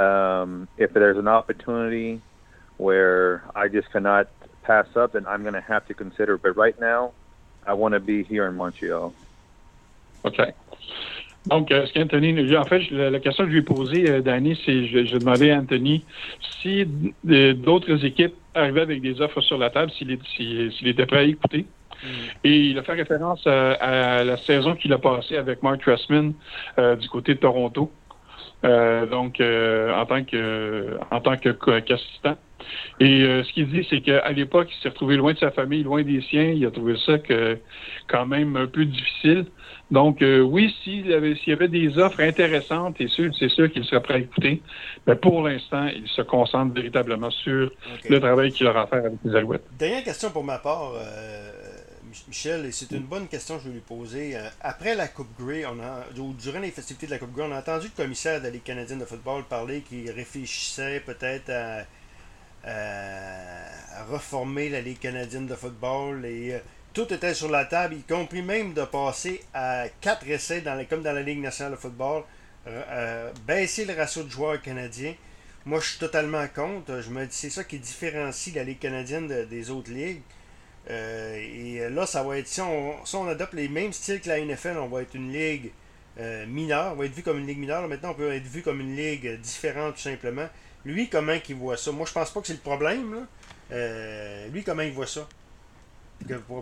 um, 0.00 0.68
if 0.76 0.92
there's 0.92 1.16
an 1.16 1.28
opportunity 1.28 2.20
where 2.76 3.44
I 3.54 3.68
just 3.68 3.90
cannot 3.90 4.28
pass 4.62 4.86
up, 4.96 5.14
then 5.14 5.26
I'm 5.26 5.42
going 5.42 5.54
to 5.54 5.60
have 5.60 5.86
to 5.86 5.94
consider. 5.94 6.36
But 6.36 6.56
right 6.56 6.78
now, 6.78 7.12
I 7.66 7.72
want 7.74 7.94
to 7.94 8.00
be 8.00 8.22
here 8.22 8.46
in 8.46 8.56
Montreal. 8.56 9.14
Okay. 10.24 10.52
Donc, 11.46 11.72
euh, 11.72 11.86
ce 11.86 11.94
qu'Anthony 11.94 12.56
En 12.56 12.64
fait, 12.64 12.90
la, 12.90 13.18
question 13.18 13.44
que 13.44 13.50
je 13.50 13.54
lui 13.54 13.60
ai 13.60 13.64
posée, 13.64 14.10
euh, 14.10 14.20
Danny, 14.20 14.60
c'est 14.64 14.86
je, 14.86 15.06
je 15.06 15.16
demandais 15.16 15.52
à 15.52 15.58
Anthony 15.58 16.04
si 16.60 16.86
d'autres 17.24 18.04
équipes 18.04 18.34
arrivaient 18.54 18.82
avec 18.82 19.00
des 19.00 19.20
offres 19.22 19.40
sur 19.40 19.56
la 19.56 19.70
table, 19.70 19.90
s'il 19.92 20.12
était 20.86 21.06
prêt 21.06 21.18
à 21.18 21.22
écouter. 21.22 21.64
Mm. 22.02 22.06
Et 22.44 22.56
il 22.56 22.78
a 22.78 22.82
fait 22.82 22.92
référence 22.92 23.46
à, 23.46 24.22
la 24.22 24.36
saison 24.38 24.74
qu'il 24.74 24.92
a 24.92 24.98
passée 24.98 25.36
avec 25.36 25.62
Mark 25.62 25.80
Tressman 25.80 26.34
euh, 26.78 26.96
du 26.96 27.08
côté 27.08 27.34
de 27.34 27.40
Toronto. 27.40 27.90
donc, 28.62 29.40
en 29.40 30.06
tant 30.06 30.24
que 30.24 30.98
en 31.10 31.20
tant 31.20 31.36
qu'assistant. 31.38 32.36
Et 33.00 33.22
ce 33.22 33.52
qu'il 33.54 33.68
dit, 33.68 33.86
c'est 33.88 34.02
qu'à 34.02 34.30
l'époque, 34.32 34.68
il 34.70 34.82
s'est 34.82 34.90
retrouvé 34.90 35.16
loin 35.16 35.32
de 35.32 35.38
sa 35.38 35.50
famille, 35.50 35.82
loin 35.82 36.02
des 36.02 36.20
siens. 36.20 36.52
Il 36.54 36.66
a 36.66 36.70
trouvé 36.70 36.96
ça 37.06 37.18
que, 37.18 37.58
quand 38.08 38.26
même 38.26 38.56
un 38.56 38.66
peu 38.66 38.84
difficile. 38.84 39.46
Donc, 39.90 40.22
euh, 40.22 40.40
oui, 40.40 40.74
s'il 40.82 41.08
y, 41.08 41.14
avait, 41.14 41.34
y 41.46 41.52
avait 41.52 41.68
des 41.68 41.98
offres 41.98 42.20
intéressantes, 42.20 42.94
c'est 42.98 43.08
sûr, 43.08 43.32
c'est 43.36 43.48
sûr 43.48 43.70
qu'il 43.72 43.84
serait 43.84 44.02
prêt 44.02 44.14
à 44.14 44.18
écouter. 44.18 44.62
Mais 45.06 45.16
pour 45.16 45.42
l'instant, 45.42 45.86
il 45.88 46.06
se 46.08 46.22
concentre 46.22 46.74
véritablement 46.74 47.30
sur 47.30 47.70
le 48.08 48.20
travail 48.20 48.52
qu'il 48.52 48.68
aura 48.68 48.82
à 48.82 48.86
faire 48.86 49.04
avec 49.06 49.18
les 49.24 49.34
Alouettes. 49.34 49.64
Dernière 49.76 50.04
question 50.04 50.30
pour 50.30 50.44
ma 50.44 50.58
part, 50.58 50.92
euh, 50.94 51.50
Michel, 52.28 52.66
et 52.66 52.72
c'est 52.72 52.92
une 52.92 53.02
bonne 53.02 53.26
question 53.26 53.56
que 53.56 53.64
je 53.64 53.68
vais 53.68 53.74
lui 53.74 53.80
poser. 53.80 54.36
Euh, 54.36 54.48
après 54.60 54.94
la 54.94 55.08
Coupe 55.08 55.36
Grey, 55.36 55.64
on 55.66 55.80
a, 55.80 56.04
ou 56.20 56.34
durant 56.34 56.60
les 56.60 56.70
festivités 56.70 57.06
de 57.06 57.12
la 57.12 57.18
Coupe 57.18 57.32
Grey, 57.32 57.46
on 57.48 57.52
a 57.52 57.58
entendu 57.58 57.88
le 57.96 58.02
commissaire 58.02 58.38
de 58.38 58.44
la 58.44 58.50
Ligue 58.50 58.62
canadienne 58.62 59.00
de 59.00 59.04
football 59.04 59.42
parler 59.42 59.80
qu'il 59.80 60.08
réfléchissait 60.12 61.00
peut-être 61.00 61.50
à, 61.50 61.80
à, 62.64 64.04
reformer 64.08 64.68
la 64.68 64.80
Ligue 64.80 65.00
canadienne 65.00 65.48
de 65.48 65.54
football 65.54 66.24
et 66.24 66.60
tout 66.92 67.12
était 67.12 67.34
sur 67.34 67.48
la 67.50 67.64
table, 67.64 67.94
y 67.94 68.02
compris 68.02 68.42
même 68.42 68.72
de 68.74 68.82
passer 68.82 69.40
à 69.54 69.84
quatre 70.00 70.28
essais 70.28 70.60
dans 70.60 70.84
comme 70.86 71.02
dans 71.02 71.12
la 71.12 71.22
Ligue 71.22 71.40
nationale 71.40 71.72
de 71.72 71.78
football, 71.78 72.24
euh, 72.66 72.82
euh, 72.88 73.32
baisser 73.46 73.84
le 73.84 73.94
ratio 73.94 74.22
de 74.22 74.30
joueurs 74.30 74.60
canadiens. 74.60 75.14
Moi, 75.66 75.80
je 75.80 75.90
suis 75.90 75.98
totalement 75.98 76.46
contre. 76.48 77.00
Je 77.00 77.10
me 77.10 77.26
dis 77.26 77.36
c'est 77.36 77.50
ça 77.50 77.64
qui 77.64 77.78
différencie 77.78 78.54
la 78.54 78.64
Ligue 78.64 78.78
canadienne 78.78 79.28
des 79.28 79.70
autres 79.70 79.90
ligues. 79.90 80.22
Euh, 80.88 81.36
et 81.36 81.88
là, 81.90 82.06
ça 82.06 82.22
va 82.22 82.38
être 82.38 82.48
si 82.48 82.60
on, 82.60 83.28
adopte 83.28 83.54
les 83.54 83.68
mêmes 83.68 83.92
styles 83.92 84.20
que 84.20 84.28
la 84.28 84.40
NFL, 84.40 84.78
on 84.78 84.88
va 84.88 85.02
être 85.02 85.14
une 85.14 85.32
ligue 85.32 85.72
mineure. 86.48 86.92
On 86.92 86.96
va 86.96 87.06
être 87.06 87.14
vu 87.14 87.22
comme 87.22 87.38
une 87.38 87.46
ligue 87.46 87.58
mineure. 87.58 87.86
Maintenant, 87.88 88.10
on 88.10 88.14
peut 88.14 88.32
être 88.32 88.46
vu 88.46 88.62
comme 88.62 88.80
une 88.80 88.96
ligue 88.96 89.40
différente, 89.40 89.94
tout 89.94 90.02
simplement. 90.02 90.48
Lui, 90.84 91.08
comment 91.08 91.36
il 91.48 91.54
voit 91.54 91.76
ça? 91.76 91.92
Moi, 91.92 92.06
je 92.06 92.12
pense 92.12 92.30
pas 92.30 92.40
que 92.40 92.46
c'est 92.46 92.54
le 92.54 92.58
problème. 92.58 93.26
lui, 94.50 94.64
comment 94.64 94.82
il 94.82 94.92
voit 94.92 95.06
ça? 95.06 95.28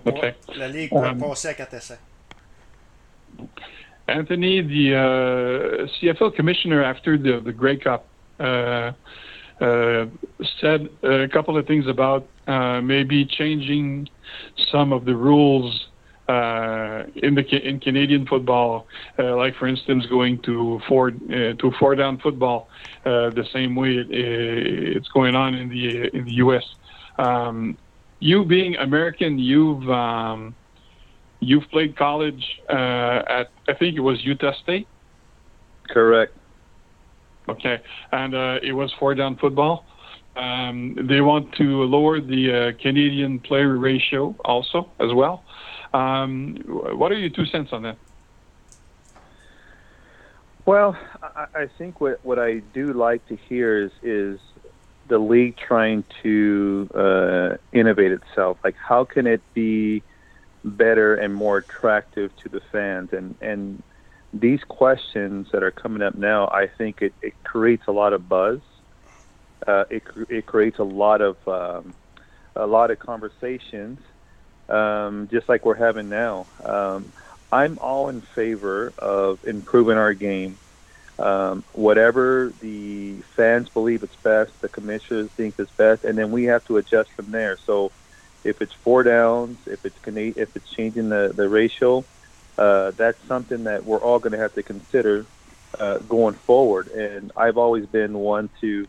Okay. 0.06 0.34
la 0.56 0.68
Ligue 0.68 0.92
um, 0.92 1.18
passer 1.18 1.48
à 1.48 1.54
4 1.54 1.74
essais. 1.74 1.98
Anthony, 4.08 4.62
the 4.62 4.94
uh, 4.94 5.86
CFL 6.00 6.34
commissioner 6.34 6.82
after 6.82 7.18
the, 7.18 7.40
the 7.44 7.52
Grey 7.52 7.76
Cup 7.76 8.06
uh, 8.40 8.92
uh, 9.60 10.06
said 10.60 10.88
a 11.02 11.28
couple 11.28 11.56
of 11.58 11.66
things 11.66 11.86
about 11.86 12.26
uh, 12.46 12.80
maybe 12.80 13.26
changing 13.26 14.08
some 14.70 14.92
of 14.92 15.04
the 15.04 15.14
rules 15.14 15.88
uh, 16.28 17.04
in 17.16 17.34
the 17.34 17.68
in 17.68 17.80
Canadian 17.80 18.26
football, 18.26 18.86
uh, 19.18 19.34
like 19.36 19.56
for 19.56 19.66
instance 19.66 20.06
going 20.06 20.38
to 20.42 20.80
four 20.86 21.10
to 21.10 21.72
four 21.78 21.94
down 21.94 22.18
football, 22.18 22.68
the 23.04 23.46
same 23.52 23.74
way 23.74 23.96
it, 23.96 24.06
it's 24.10 25.08
going 25.08 25.34
on 25.34 25.54
in 25.54 25.68
the 25.68 26.14
in 26.14 26.24
the 26.24 26.34
U.S. 26.34 26.64
Um, 27.18 27.76
you 28.20 28.44
being 28.44 28.76
American, 28.76 29.38
you've 29.38 29.88
um, 29.90 30.54
you've 31.40 31.68
played 31.70 31.96
college 31.96 32.60
uh, 32.68 33.22
at 33.28 33.50
I 33.68 33.74
think 33.74 33.96
it 33.96 34.00
was 34.00 34.24
Utah 34.24 34.52
State. 34.62 34.88
Correct. 35.88 36.34
Okay, 37.48 37.80
and 38.12 38.34
uh, 38.34 38.58
it 38.62 38.72
was 38.72 38.92
four 38.98 39.14
down 39.14 39.36
football. 39.36 39.84
Um, 40.36 40.94
they 41.08 41.20
want 41.20 41.52
to 41.56 41.82
lower 41.84 42.20
the 42.20 42.74
uh, 42.76 42.82
Canadian 42.82 43.40
player 43.40 43.76
ratio 43.76 44.36
also 44.44 44.90
as 45.00 45.12
well. 45.12 45.42
Um, 45.92 46.56
what 46.66 47.10
are 47.10 47.18
your 47.18 47.30
two 47.30 47.46
cents 47.46 47.70
on 47.72 47.82
that? 47.82 47.96
Well, 50.66 50.96
I, 51.22 51.46
I 51.54 51.66
think 51.78 52.00
what, 52.00 52.22
what 52.24 52.38
I 52.38 52.58
do 52.74 52.92
like 52.92 53.26
to 53.28 53.36
hear 53.36 53.84
is 53.84 53.90
is 54.02 54.38
the 55.08 55.18
league 55.18 55.56
trying 55.56 56.04
to 56.22 56.88
uh, 56.94 57.56
innovate 57.72 58.12
itself? 58.12 58.58
Like, 58.62 58.76
how 58.76 59.04
can 59.04 59.26
it 59.26 59.42
be 59.54 60.02
better 60.64 61.14
and 61.14 61.34
more 61.34 61.58
attractive 61.58 62.30
to 62.42 62.48
the 62.48 62.60
fans? 62.72 63.10
And 63.12 63.34
and 63.40 63.82
these 64.32 64.60
questions 64.68 65.48
that 65.52 65.62
are 65.62 65.70
coming 65.70 66.02
up 66.02 66.14
now, 66.14 66.48
I 66.48 66.68
think 66.76 67.00
it, 67.00 67.14
it 67.22 67.32
creates 67.44 67.84
a 67.88 67.92
lot 67.92 68.12
of 68.12 68.28
buzz. 68.28 68.60
Uh, 69.66 69.84
it 69.90 70.02
it 70.28 70.46
creates 70.46 70.78
a 70.78 70.84
lot 70.84 71.20
of 71.20 71.36
um, 71.46 71.94
a 72.54 72.66
lot 72.66 72.90
of 72.90 72.98
conversations, 72.98 73.98
um, 74.68 75.28
just 75.30 75.48
like 75.48 75.64
we're 75.64 75.74
having 75.74 76.08
now. 76.08 76.46
Um, 76.64 77.12
I'm 77.50 77.78
all 77.78 78.08
in 78.10 78.22
favor 78.34 78.92
of 78.98 79.38
improving 79.44 79.96
our 79.96 80.12
game 80.12 80.58
um, 81.18 81.64
whatever 81.72 82.52
the 82.60 83.22
fans 83.36 83.68
believe 83.68 84.02
it's 84.02 84.16
best, 84.22 84.52
the 84.60 84.68
commissioners 84.68 85.30
think 85.36 85.54
is 85.58 85.68
best, 85.76 86.04
and 86.04 86.16
then 86.16 86.30
we 86.30 86.44
have 86.44 86.64
to 86.66 86.76
adjust 86.76 87.10
from 87.16 87.30
there. 87.30 87.58
So, 87.66 87.90
if 88.44 88.62
it's 88.62 88.72
four 88.84 89.02
downs, 89.02 89.58
if 89.66 89.84
it's 89.84 89.96
if 90.06 90.48
it's 90.54 90.70
changing 90.76 91.08
the 91.08 91.32
the 91.34 91.48
ratio, 91.48 92.04
uh, 92.56 92.92
that's 92.92 93.18
something 93.26 93.64
that 93.64 93.84
we're 93.84 93.98
all 93.98 94.20
going 94.20 94.32
to 94.32 94.38
have 94.38 94.54
to 94.54 94.62
consider 94.62 95.26
uh, 95.78 95.98
going 95.98 96.36
forward. 96.46 96.88
And 96.88 97.32
I've 97.36 97.58
always 97.58 97.86
been 97.86 98.14
one 98.14 98.48
to 98.60 98.86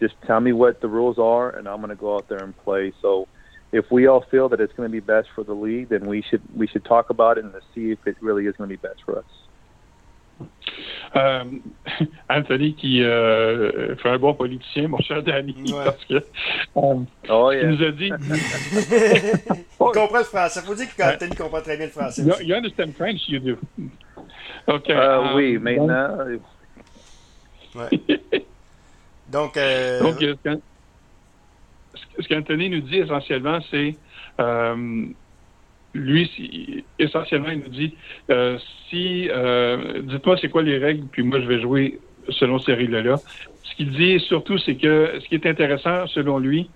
just 0.00 0.14
tell 0.26 0.40
me 0.40 0.52
what 0.52 0.82
the 0.82 0.88
rules 0.88 1.18
are, 1.18 1.48
and 1.48 1.66
I'm 1.66 1.78
going 1.78 1.88
to 1.88 1.96
go 1.96 2.16
out 2.16 2.28
there 2.28 2.44
and 2.44 2.54
play. 2.58 2.92
So, 3.00 3.26
if 3.72 3.90
we 3.90 4.06
all 4.06 4.22
feel 4.30 4.50
that 4.50 4.60
it's 4.60 4.74
going 4.74 4.88
to 4.88 4.92
be 4.92 5.00
best 5.00 5.28
for 5.34 5.44
the 5.44 5.54
league, 5.54 5.88
then 5.88 6.06
we 6.06 6.20
should 6.20 6.42
we 6.54 6.66
should 6.66 6.84
talk 6.84 7.08
about 7.08 7.38
it 7.38 7.44
and 7.44 7.54
see 7.74 7.90
if 7.90 8.06
it 8.06 8.18
really 8.20 8.46
is 8.46 8.54
going 8.56 8.68
to 8.68 8.76
be 8.76 8.86
best 8.86 9.02
for 9.06 9.18
us. 9.18 9.24
Euh, 11.16 11.44
Anthony 12.28 12.74
qui 12.74 13.02
euh, 13.02 13.94
fait 13.96 14.08
un 14.08 14.18
bon 14.18 14.34
politicien, 14.34 14.88
mon 14.88 14.98
cher 14.98 15.22
Danny, 15.22 15.72
parce 15.84 16.04
que 16.06 16.14
euh, 16.14 16.94
oh, 17.28 17.52
il 17.52 17.68
nous 17.68 17.84
a 17.84 17.90
dit. 17.92 18.10
il 19.50 19.78
comprend 19.78 20.18
le 20.18 20.24
français. 20.24 20.60
Il 20.62 20.66
faut 20.66 20.74
dire 20.74 20.88
qu'Anthony 20.96 21.36
comprend 21.36 21.60
très 21.60 21.76
bien 21.76 21.86
le 21.86 21.92
français. 21.92 22.22
You, 22.22 22.34
you 22.42 22.54
understand 22.54 22.92
French, 22.96 23.28
you 23.28 23.38
do. 23.38 23.56
OK. 24.66 24.88
Uh, 24.88 25.34
oui, 25.36 25.58
maintenant. 25.58 26.16
Ouais. 27.76 27.88
Donc, 29.28 29.56
euh... 29.56 30.00
Donc 30.00 30.20
ce 32.20 32.28
qu'Anthony 32.28 32.70
nous 32.70 32.80
dit 32.80 32.98
essentiellement, 32.98 33.58
c'est 33.70 33.96
euh, 34.40 35.06
lui, 35.94 36.84
essentiellement, 36.98 37.50
il 37.50 37.60
nous 37.60 37.68
dit 37.68 37.94
euh, 38.30 38.58
si 38.90 39.28
euh, 39.30 40.02
dites-moi 40.02 40.36
c'est 40.40 40.48
quoi 40.48 40.62
les 40.62 40.78
règles, 40.78 41.06
puis 41.10 41.22
moi 41.22 41.40
je 41.40 41.46
vais 41.46 41.60
jouer 41.60 41.98
selon 42.28 42.58
ces 42.58 42.74
règles-là. 42.74 43.16
Ce 43.62 43.76
qu'il 43.76 43.90
dit 43.90 44.20
surtout, 44.20 44.58
c'est 44.58 44.76
que 44.76 45.18
ce 45.20 45.28
qui 45.28 45.34
est 45.34 45.46
intéressant, 45.46 46.06
selon 46.06 46.38
lui, 46.38 46.70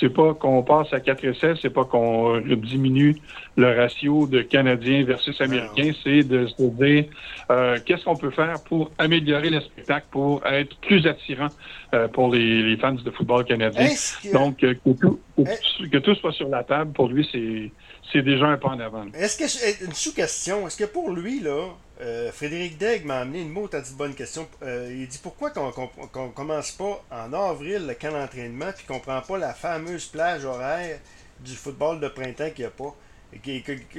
c'est 0.00 0.12
pas 0.12 0.34
qu'on 0.34 0.62
passe 0.62 0.92
à 0.92 1.00
4 1.00 1.24
essais, 1.24 1.54
c'est 1.60 1.72
pas 1.72 1.84
qu'on 1.84 2.40
diminue 2.40 3.16
le 3.56 3.76
ratio 3.76 4.26
de 4.26 4.42
Canadiens 4.42 5.04
versus 5.04 5.40
Américains, 5.40 5.92
c'est 6.02 6.24
de 6.24 6.46
se 6.46 6.62
dire 6.62 7.04
euh, 7.50 7.78
qu'est-ce 7.86 8.04
qu'on 8.04 8.16
peut 8.16 8.30
faire 8.30 8.56
pour 8.64 8.90
améliorer 8.98 9.50
le 9.50 9.60
spectacle, 9.60 10.06
pour 10.10 10.44
être 10.46 10.76
plus 10.80 11.06
attirant 11.06 11.48
euh, 11.94 12.08
pour 12.08 12.32
les, 12.32 12.62
les, 12.62 12.76
fans 12.76 12.92
de 12.92 13.10
football 13.10 13.44
canadien. 13.44 13.88
Donc, 14.32 14.58
que, 14.58 14.74
tout, 15.00 15.20
que 15.36 15.98
tout 15.98 16.14
soit 16.16 16.32
sur 16.32 16.48
la 16.48 16.64
table, 16.64 16.92
pour 16.92 17.08
lui, 17.08 17.26
c'est 17.30 17.70
c'est 18.10 18.22
déjà 18.22 18.46
un 18.46 18.58
pas 18.58 18.68
en 18.68 18.80
avant. 18.80 19.06
Est-ce 19.14 19.36
que 19.36 19.84
une 19.84 19.92
sous-question, 19.92 20.66
est-ce 20.66 20.76
que 20.76 20.84
pour 20.84 21.10
lui 21.10 21.40
là, 21.40 21.68
euh, 22.00 22.32
Frédéric 22.32 22.78
Degg 22.78 23.04
m'a 23.04 23.20
amené 23.20 23.42
une 23.42 23.50
mot, 23.50 23.68
t'as 23.68 23.82
bonne 23.96 24.14
question. 24.14 24.48
Euh, 24.62 24.88
il 24.92 25.06
dit 25.06 25.20
pourquoi 25.22 25.50
qu'on 25.50 25.70
qu 25.70 26.32
commence 26.34 26.72
pas 26.72 27.04
en 27.10 27.32
avril 27.32 27.86
le 27.86 27.94
camp 27.94 28.12
d'entraînement 28.12 28.72
puis 28.76 28.84
qu'on 28.86 28.98
prend 28.98 29.20
pas 29.20 29.38
la 29.38 29.54
fameuse 29.54 30.06
plage 30.06 30.44
horaire 30.44 30.98
du 31.40 31.54
football 31.54 32.00
de 32.00 32.08
printemps 32.08 32.50
qu'il 32.50 32.64
n'y 32.64 32.66
a 32.66 32.70
pas? 32.70 32.94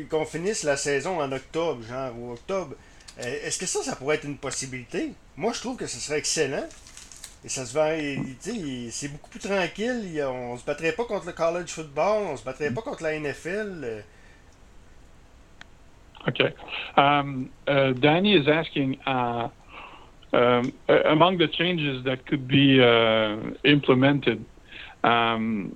Qu'on 0.10 0.26
finisse 0.26 0.64
la 0.64 0.78
saison 0.78 1.22
en 1.22 1.32
octobre, 1.32 1.82
genre 1.84 2.12
ou 2.18 2.34
octobre. 2.34 2.76
Euh, 3.20 3.46
est-ce 3.46 3.58
que 3.58 3.66
ça, 3.66 3.82
ça 3.84 3.96
pourrait 3.96 4.18
être 4.18 4.26
une 4.26 4.38
possibilité? 4.38 5.12
Moi, 5.38 5.54
je 5.54 5.60
trouve 5.60 5.78
que 5.78 5.88
ce 5.88 6.00
serait 6.00 6.20
excellent. 6.20 6.68
Et 7.46 7.50
ça 7.50 7.66
se 7.66 7.74
va, 7.74 7.90
c'est 8.90 9.12
beaucoup 9.12 9.30
plus 9.30 9.40
tranquille. 9.40 10.24
On 10.26 10.58
se 10.58 10.66
battrait 10.66 10.94
pas 10.94 11.04
contre 11.04 11.26
le 11.26 11.34
college 11.34 11.70
football, 11.70 12.24
on 12.32 12.38
se 12.38 12.44
battrait 12.44 12.74
pas 12.74 12.82
contre 12.82 13.04
la 13.04 13.20
NFL. 13.20 14.04
Okay. 16.26 16.54
Um, 16.96 17.50
uh, 17.68 17.92
Danny 17.94 18.36
is 18.36 18.48
asking 18.48 18.98
uh, 19.06 19.50
um, 20.32 20.72
among 20.88 21.38
the 21.38 21.50
changes 21.50 22.04
that 22.06 22.26
could 22.26 22.48
be 22.48 22.82
uh, 22.82 23.36
implemented. 23.66 24.46
Um, 25.04 25.76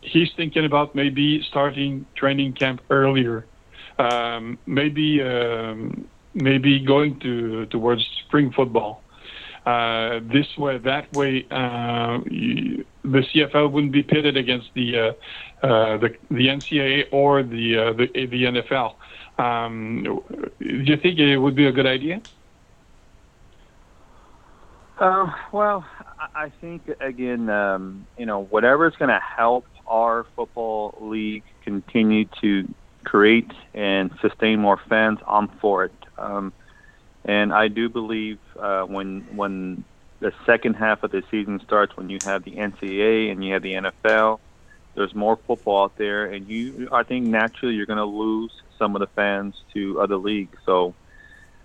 he's 0.00 0.30
thinking 0.36 0.64
about 0.64 0.94
maybe 0.94 1.42
starting 1.42 2.06
training 2.14 2.52
camp 2.52 2.82
earlier, 2.88 3.46
um, 3.98 4.58
maybe 4.64 5.20
um, 5.22 6.08
maybe 6.34 6.78
going 6.78 7.18
to 7.20 7.66
towards 7.66 8.06
spring 8.26 8.52
football. 8.52 9.02
Uh, 9.66 10.20
this 10.32 10.46
way, 10.56 10.78
that 10.78 11.12
way, 11.12 11.46
uh, 11.50 12.18
you, 12.30 12.84
the 13.02 13.22
CFL 13.34 13.70
wouldn't 13.70 13.92
be 13.92 14.02
pitted 14.02 14.36
against 14.36 14.68
the 14.74 14.98
uh, 14.98 15.66
uh 15.66 15.98
the, 15.98 16.16
the 16.30 16.46
NCAA 16.46 17.04
or 17.12 17.42
the, 17.42 18.08
the 18.14 18.26
the 18.26 18.44
NFL. 18.44 18.94
Um, 19.38 20.22
do 20.58 20.66
you 20.66 20.96
think 20.96 21.18
it 21.18 21.38
would 21.38 21.54
be 21.54 21.66
a 21.66 21.72
good 21.72 21.86
idea? 21.86 22.20
Uh, 24.98 25.32
well, 25.50 25.84
I 26.34 26.52
think 26.60 26.82
again, 27.00 27.48
um, 27.48 28.06
you 28.18 28.26
know, 28.26 28.44
whatever 28.44 28.86
is 28.86 28.94
going 28.96 29.08
to 29.08 29.20
help 29.20 29.64
our 29.86 30.26
football 30.36 30.96
league 31.00 31.44
continue 31.64 32.26
to 32.42 32.68
create 33.04 33.50
and 33.72 34.10
sustain 34.20 34.60
more 34.60 34.78
fans, 34.88 35.18
I'm 35.26 35.48
for 35.60 35.86
it. 35.86 35.94
Um, 36.18 36.52
and 37.24 37.52
I 37.52 37.68
do 37.68 37.88
believe 37.88 38.38
uh, 38.58 38.82
when 38.82 39.26
when 39.36 39.84
the 40.20 40.32
second 40.44 40.74
half 40.74 41.02
of 41.02 41.10
the 41.10 41.22
season 41.30 41.60
starts, 41.60 41.96
when 41.96 42.10
you 42.10 42.18
have 42.24 42.44
the 42.44 42.52
NCAA 42.52 43.32
and 43.32 43.44
you 43.44 43.54
have 43.54 43.62
the 43.62 43.72
NFL, 43.72 44.38
there's 44.94 45.14
more 45.14 45.36
football 45.36 45.84
out 45.84 45.96
there, 45.96 46.26
and 46.26 46.46
you, 46.48 46.88
I 46.92 47.02
think 47.02 47.26
naturally 47.26 47.74
you're 47.74 47.86
going 47.86 47.98
to 47.98 48.04
lose 48.04 48.52
some 48.78 48.94
of 48.94 49.00
the 49.00 49.06
fans 49.08 49.54
to 49.72 50.00
other 50.00 50.16
leagues. 50.16 50.58
So, 50.66 50.94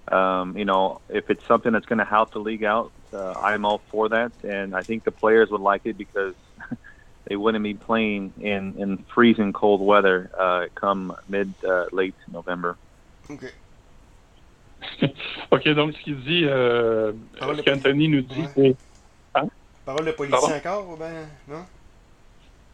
um, 0.08 0.58
you 0.58 0.66
know, 0.66 1.02
if 1.10 1.30
it's 1.30 1.46
something 1.46 1.74
that's 1.74 1.86
going 1.86 2.00
to 2.00 2.06
help 2.06 2.32
the 2.32 2.40
league 2.40 2.64
out, 2.64 2.92
uh, 3.14 3.34
I'm 3.34 3.66
all 3.66 3.82
for 3.90 4.10
that, 4.10 4.32
and 4.44 4.76
I 4.76 4.84
think 4.84 5.04
the 5.04 5.12
players 5.12 5.50
would 5.50 5.62
like 5.62 5.82
it 5.86 5.98
because 5.98 6.36
they 7.26 7.36
wouldn't 7.36 7.64
be 7.64 7.74
playing 7.74 8.34
in 8.40 8.76
in 8.78 8.98
freezing 9.14 9.54
cold 9.54 9.82
weather 9.82 10.30
uh, 10.38 10.68
come 10.76 11.16
mid 11.28 11.54
uh, 11.68 11.88
late 11.92 12.16
November. 12.32 12.78
Okay. 13.30 13.52
OK, 15.52 15.68
donc 15.70 15.94
ce 15.94 16.04
qu'il 16.04 16.20
dit, 16.22 16.46
euh, 16.46 17.14
ce 17.40 17.62
qu'Anthony 17.62 18.10
nous 18.10 18.22
dit, 18.22 18.42
ouais. 18.42 18.50
c'est. 18.56 18.76
Hein? 19.36 19.48
Parole 19.86 20.06
de 20.06 20.12
politicien 20.12 20.58
encore, 20.58 20.98
ben, 20.98 21.28
non? 21.48 21.66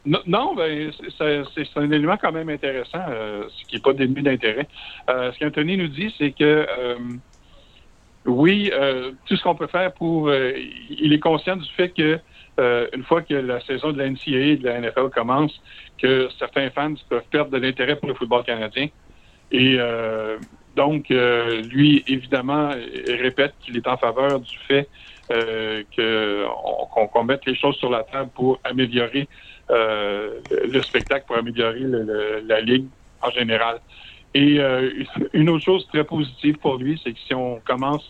Non, 0.03 0.19
non 0.25 0.55
ben, 0.55 0.91
c'est 1.17 1.77
un 1.77 1.91
élément 1.91 2.17
quand 2.17 2.31
même 2.31 2.49
intéressant, 2.49 3.03
euh, 3.09 3.43
ce 3.49 3.65
qui 3.65 3.75
n'est 3.75 3.81
pas 3.81 3.93
dénué 3.93 4.21
d'intérêt. 4.21 4.67
Euh, 5.09 5.31
ce 5.31 5.39
qu'Anthony 5.39 5.77
nous 5.77 5.89
dit, 5.89 6.13
c'est 6.17 6.31
que 6.31 6.65
euh, 6.67 6.95
oui, 8.25 8.71
euh, 8.73 9.11
tout 9.25 9.35
ce 9.35 9.43
qu'on 9.43 9.55
peut 9.55 9.67
faire 9.67 9.93
pour. 9.93 10.29
Euh, 10.29 10.53
il 10.89 11.13
est 11.13 11.19
conscient 11.19 11.55
du 11.55 11.69
fait 11.71 11.89
que 11.89 12.19
euh, 12.59 12.87
une 12.93 13.03
fois 13.03 13.21
que 13.21 13.33
la 13.33 13.59
saison 13.61 13.91
de 13.91 13.97
la 13.97 14.09
NCAA 14.09 14.37
et 14.37 14.57
de 14.57 14.65
la 14.65 14.79
NFL 14.79 15.09
commence, 15.09 15.59
que 15.97 16.29
certains 16.37 16.69
fans 16.69 16.93
peuvent 17.09 17.23
perdre 17.31 17.51
de 17.51 17.57
l'intérêt 17.57 17.95
pour 17.95 18.07
le 18.07 18.13
football 18.13 18.43
canadien. 18.43 18.87
Et 19.51 19.77
donc, 20.75 21.09
lui, 21.09 22.03
évidemment, 22.07 22.71
répète 23.07 23.53
qu'il 23.61 23.77
est 23.77 23.87
en 23.87 23.97
faveur 23.97 24.39
du 24.39 24.57
fait 24.67 24.87
qu'on 25.29 27.07
qu 27.07 27.25
mette 27.25 27.45
les 27.45 27.55
choses 27.55 27.75
sur 27.77 27.89
la 27.89 28.03
table 28.03 28.29
pour 28.33 28.59
améliorer 28.63 29.27
euh, 29.71 30.41
le 30.49 30.81
spectacle 30.81 31.25
pour 31.25 31.37
améliorer 31.37 31.79
le, 31.79 32.03
le, 32.03 32.43
la 32.45 32.59
ligue 32.59 32.87
en 33.21 33.29
général. 33.29 33.79
Et 34.33 34.59
euh, 34.59 35.03
une 35.33 35.49
autre 35.49 35.63
chose 35.63 35.87
très 35.87 36.03
positive 36.03 36.57
pour 36.57 36.75
lui, 36.75 36.99
c'est 37.01 37.13
que 37.13 37.19
si 37.19 37.33
on 37.33 37.61
commence 37.61 38.09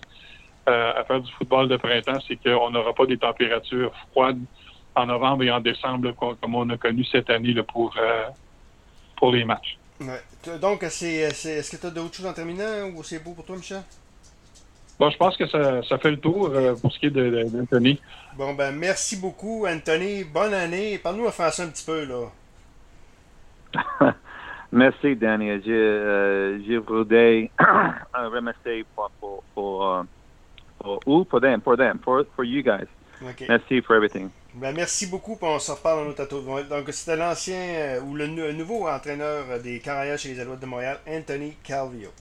euh, 0.67 0.93
à 0.95 1.03
faire 1.03 1.21
du 1.21 1.31
football 1.33 1.67
de 1.67 1.77
printemps, 1.77 2.19
c'est 2.27 2.37
qu'on 2.37 2.71
n'aura 2.71 2.93
pas 2.93 3.05
des 3.05 3.17
températures 3.17 3.91
froides 4.11 4.39
en 4.95 5.05
novembre 5.05 5.43
et 5.43 5.51
en 5.51 5.59
décembre 5.59 6.13
comme 6.15 6.55
on 6.55 6.69
a 6.69 6.77
connu 6.77 7.03
cette 7.03 7.29
année 7.29 7.53
là, 7.53 7.63
pour, 7.63 7.93
euh, 7.97 8.25
pour 9.17 9.31
les 9.31 9.45
matchs. 9.45 9.77
Ouais. 10.01 10.57
Donc, 10.59 10.85
c'est, 10.89 11.13
est-ce 11.13 11.71
que 11.71 11.77
tu 11.77 11.85
as 11.85 11.91
d'autres 11.91 12.15
choses 12.15 12.25
en 12.25 12.33
terminant 12.33 12.89
ou 12.95 13.03
c'est 13.03 13.23
beau 13.23 13.31
pour 13.31 13.45
toi, 13.45 13.55
Michel? 13.55 13.81
Bon, 14.99 15.09
je 15.09 15.17
pense 15.17 15.35
que 15.35 15.47
ça, 15.47 15.81
ça 15.83 15.97
fait 15.97 16.11
le 16.11 16.19
tour 16.19 16.49
euh, 16.51 16.75
pour 16.75 16.91
ce 16.91 16.99
qui 16.99 17.07
est 17.07 17.09
d'Anthony. 17.09 17.99
Bon, 18.37 18.53
ben, 18.53 18.71
merci 18.71 19.17
beaucoup, 19.17 19.65
Anthony. 19.67 20.23
Bonne 20.23 20.53
année. 20.53 20.99
Parle-nous 20.99 21.27
à 21.27 21.31
faire 21.31 21.51
ça 21.51 21.63
un 21.63 21.69
petit 21.69 21.85
peu, 21.85 22.05
là. 22.05 22.27
merci, 24.71 25.15
Danny. 25.15 25.61
Je, 25.65 25.71
euh, 25.71 26.59
je 26.67 26.75
voudrais 26.75 27.49
remercier 28.13 28.85
pour, 28.95 29.09
pour, 29.19 29.43
pour, 29.53 29.87
euh, 29.87 30.03
pour, 30.79 30.99
pour, 30.99 31.25
pour 31.25 31.41
them, 31.41 31.61
for 31.61 31.77
them, 31.77 31.99
for, 32.03 32.23
for 32.35 32.45
you 32.45 32.61
guys. 32.61 32.87
Okay. 33.23 33.45
Merci 33.47 33.81
for 33.81 33.95
everything. 33.95 34.29
Ben, 34.53 34.73
merci 34.75 35.07
beaucoup, 35.07 35.37
puis 35.37 35.47
on 35.47 35.59
se 35.59 35.71
reparle 35.71 35.99
dans 35.99 36.05
notre 36.09 36.25
tour. 36.25 36.41
Donc, 36.69 36.89
c'était 36.91 37.15
l'ancien 37.15 38.01
ou 38.05 38.15
le 38.15 38.27
nouveau 38.51 38.87
entraîneur 38.87 39.59
des 39.61 39.79
Caraïbes 39.79 40.17
chez 40.17 40.33
les 40.33 40.39
Alouettes 40.41 40.59
de 40.59 40.65
Montréal, 40.65 40.99
Anthony 41.07 41.53
Calvio. 41.63 42.09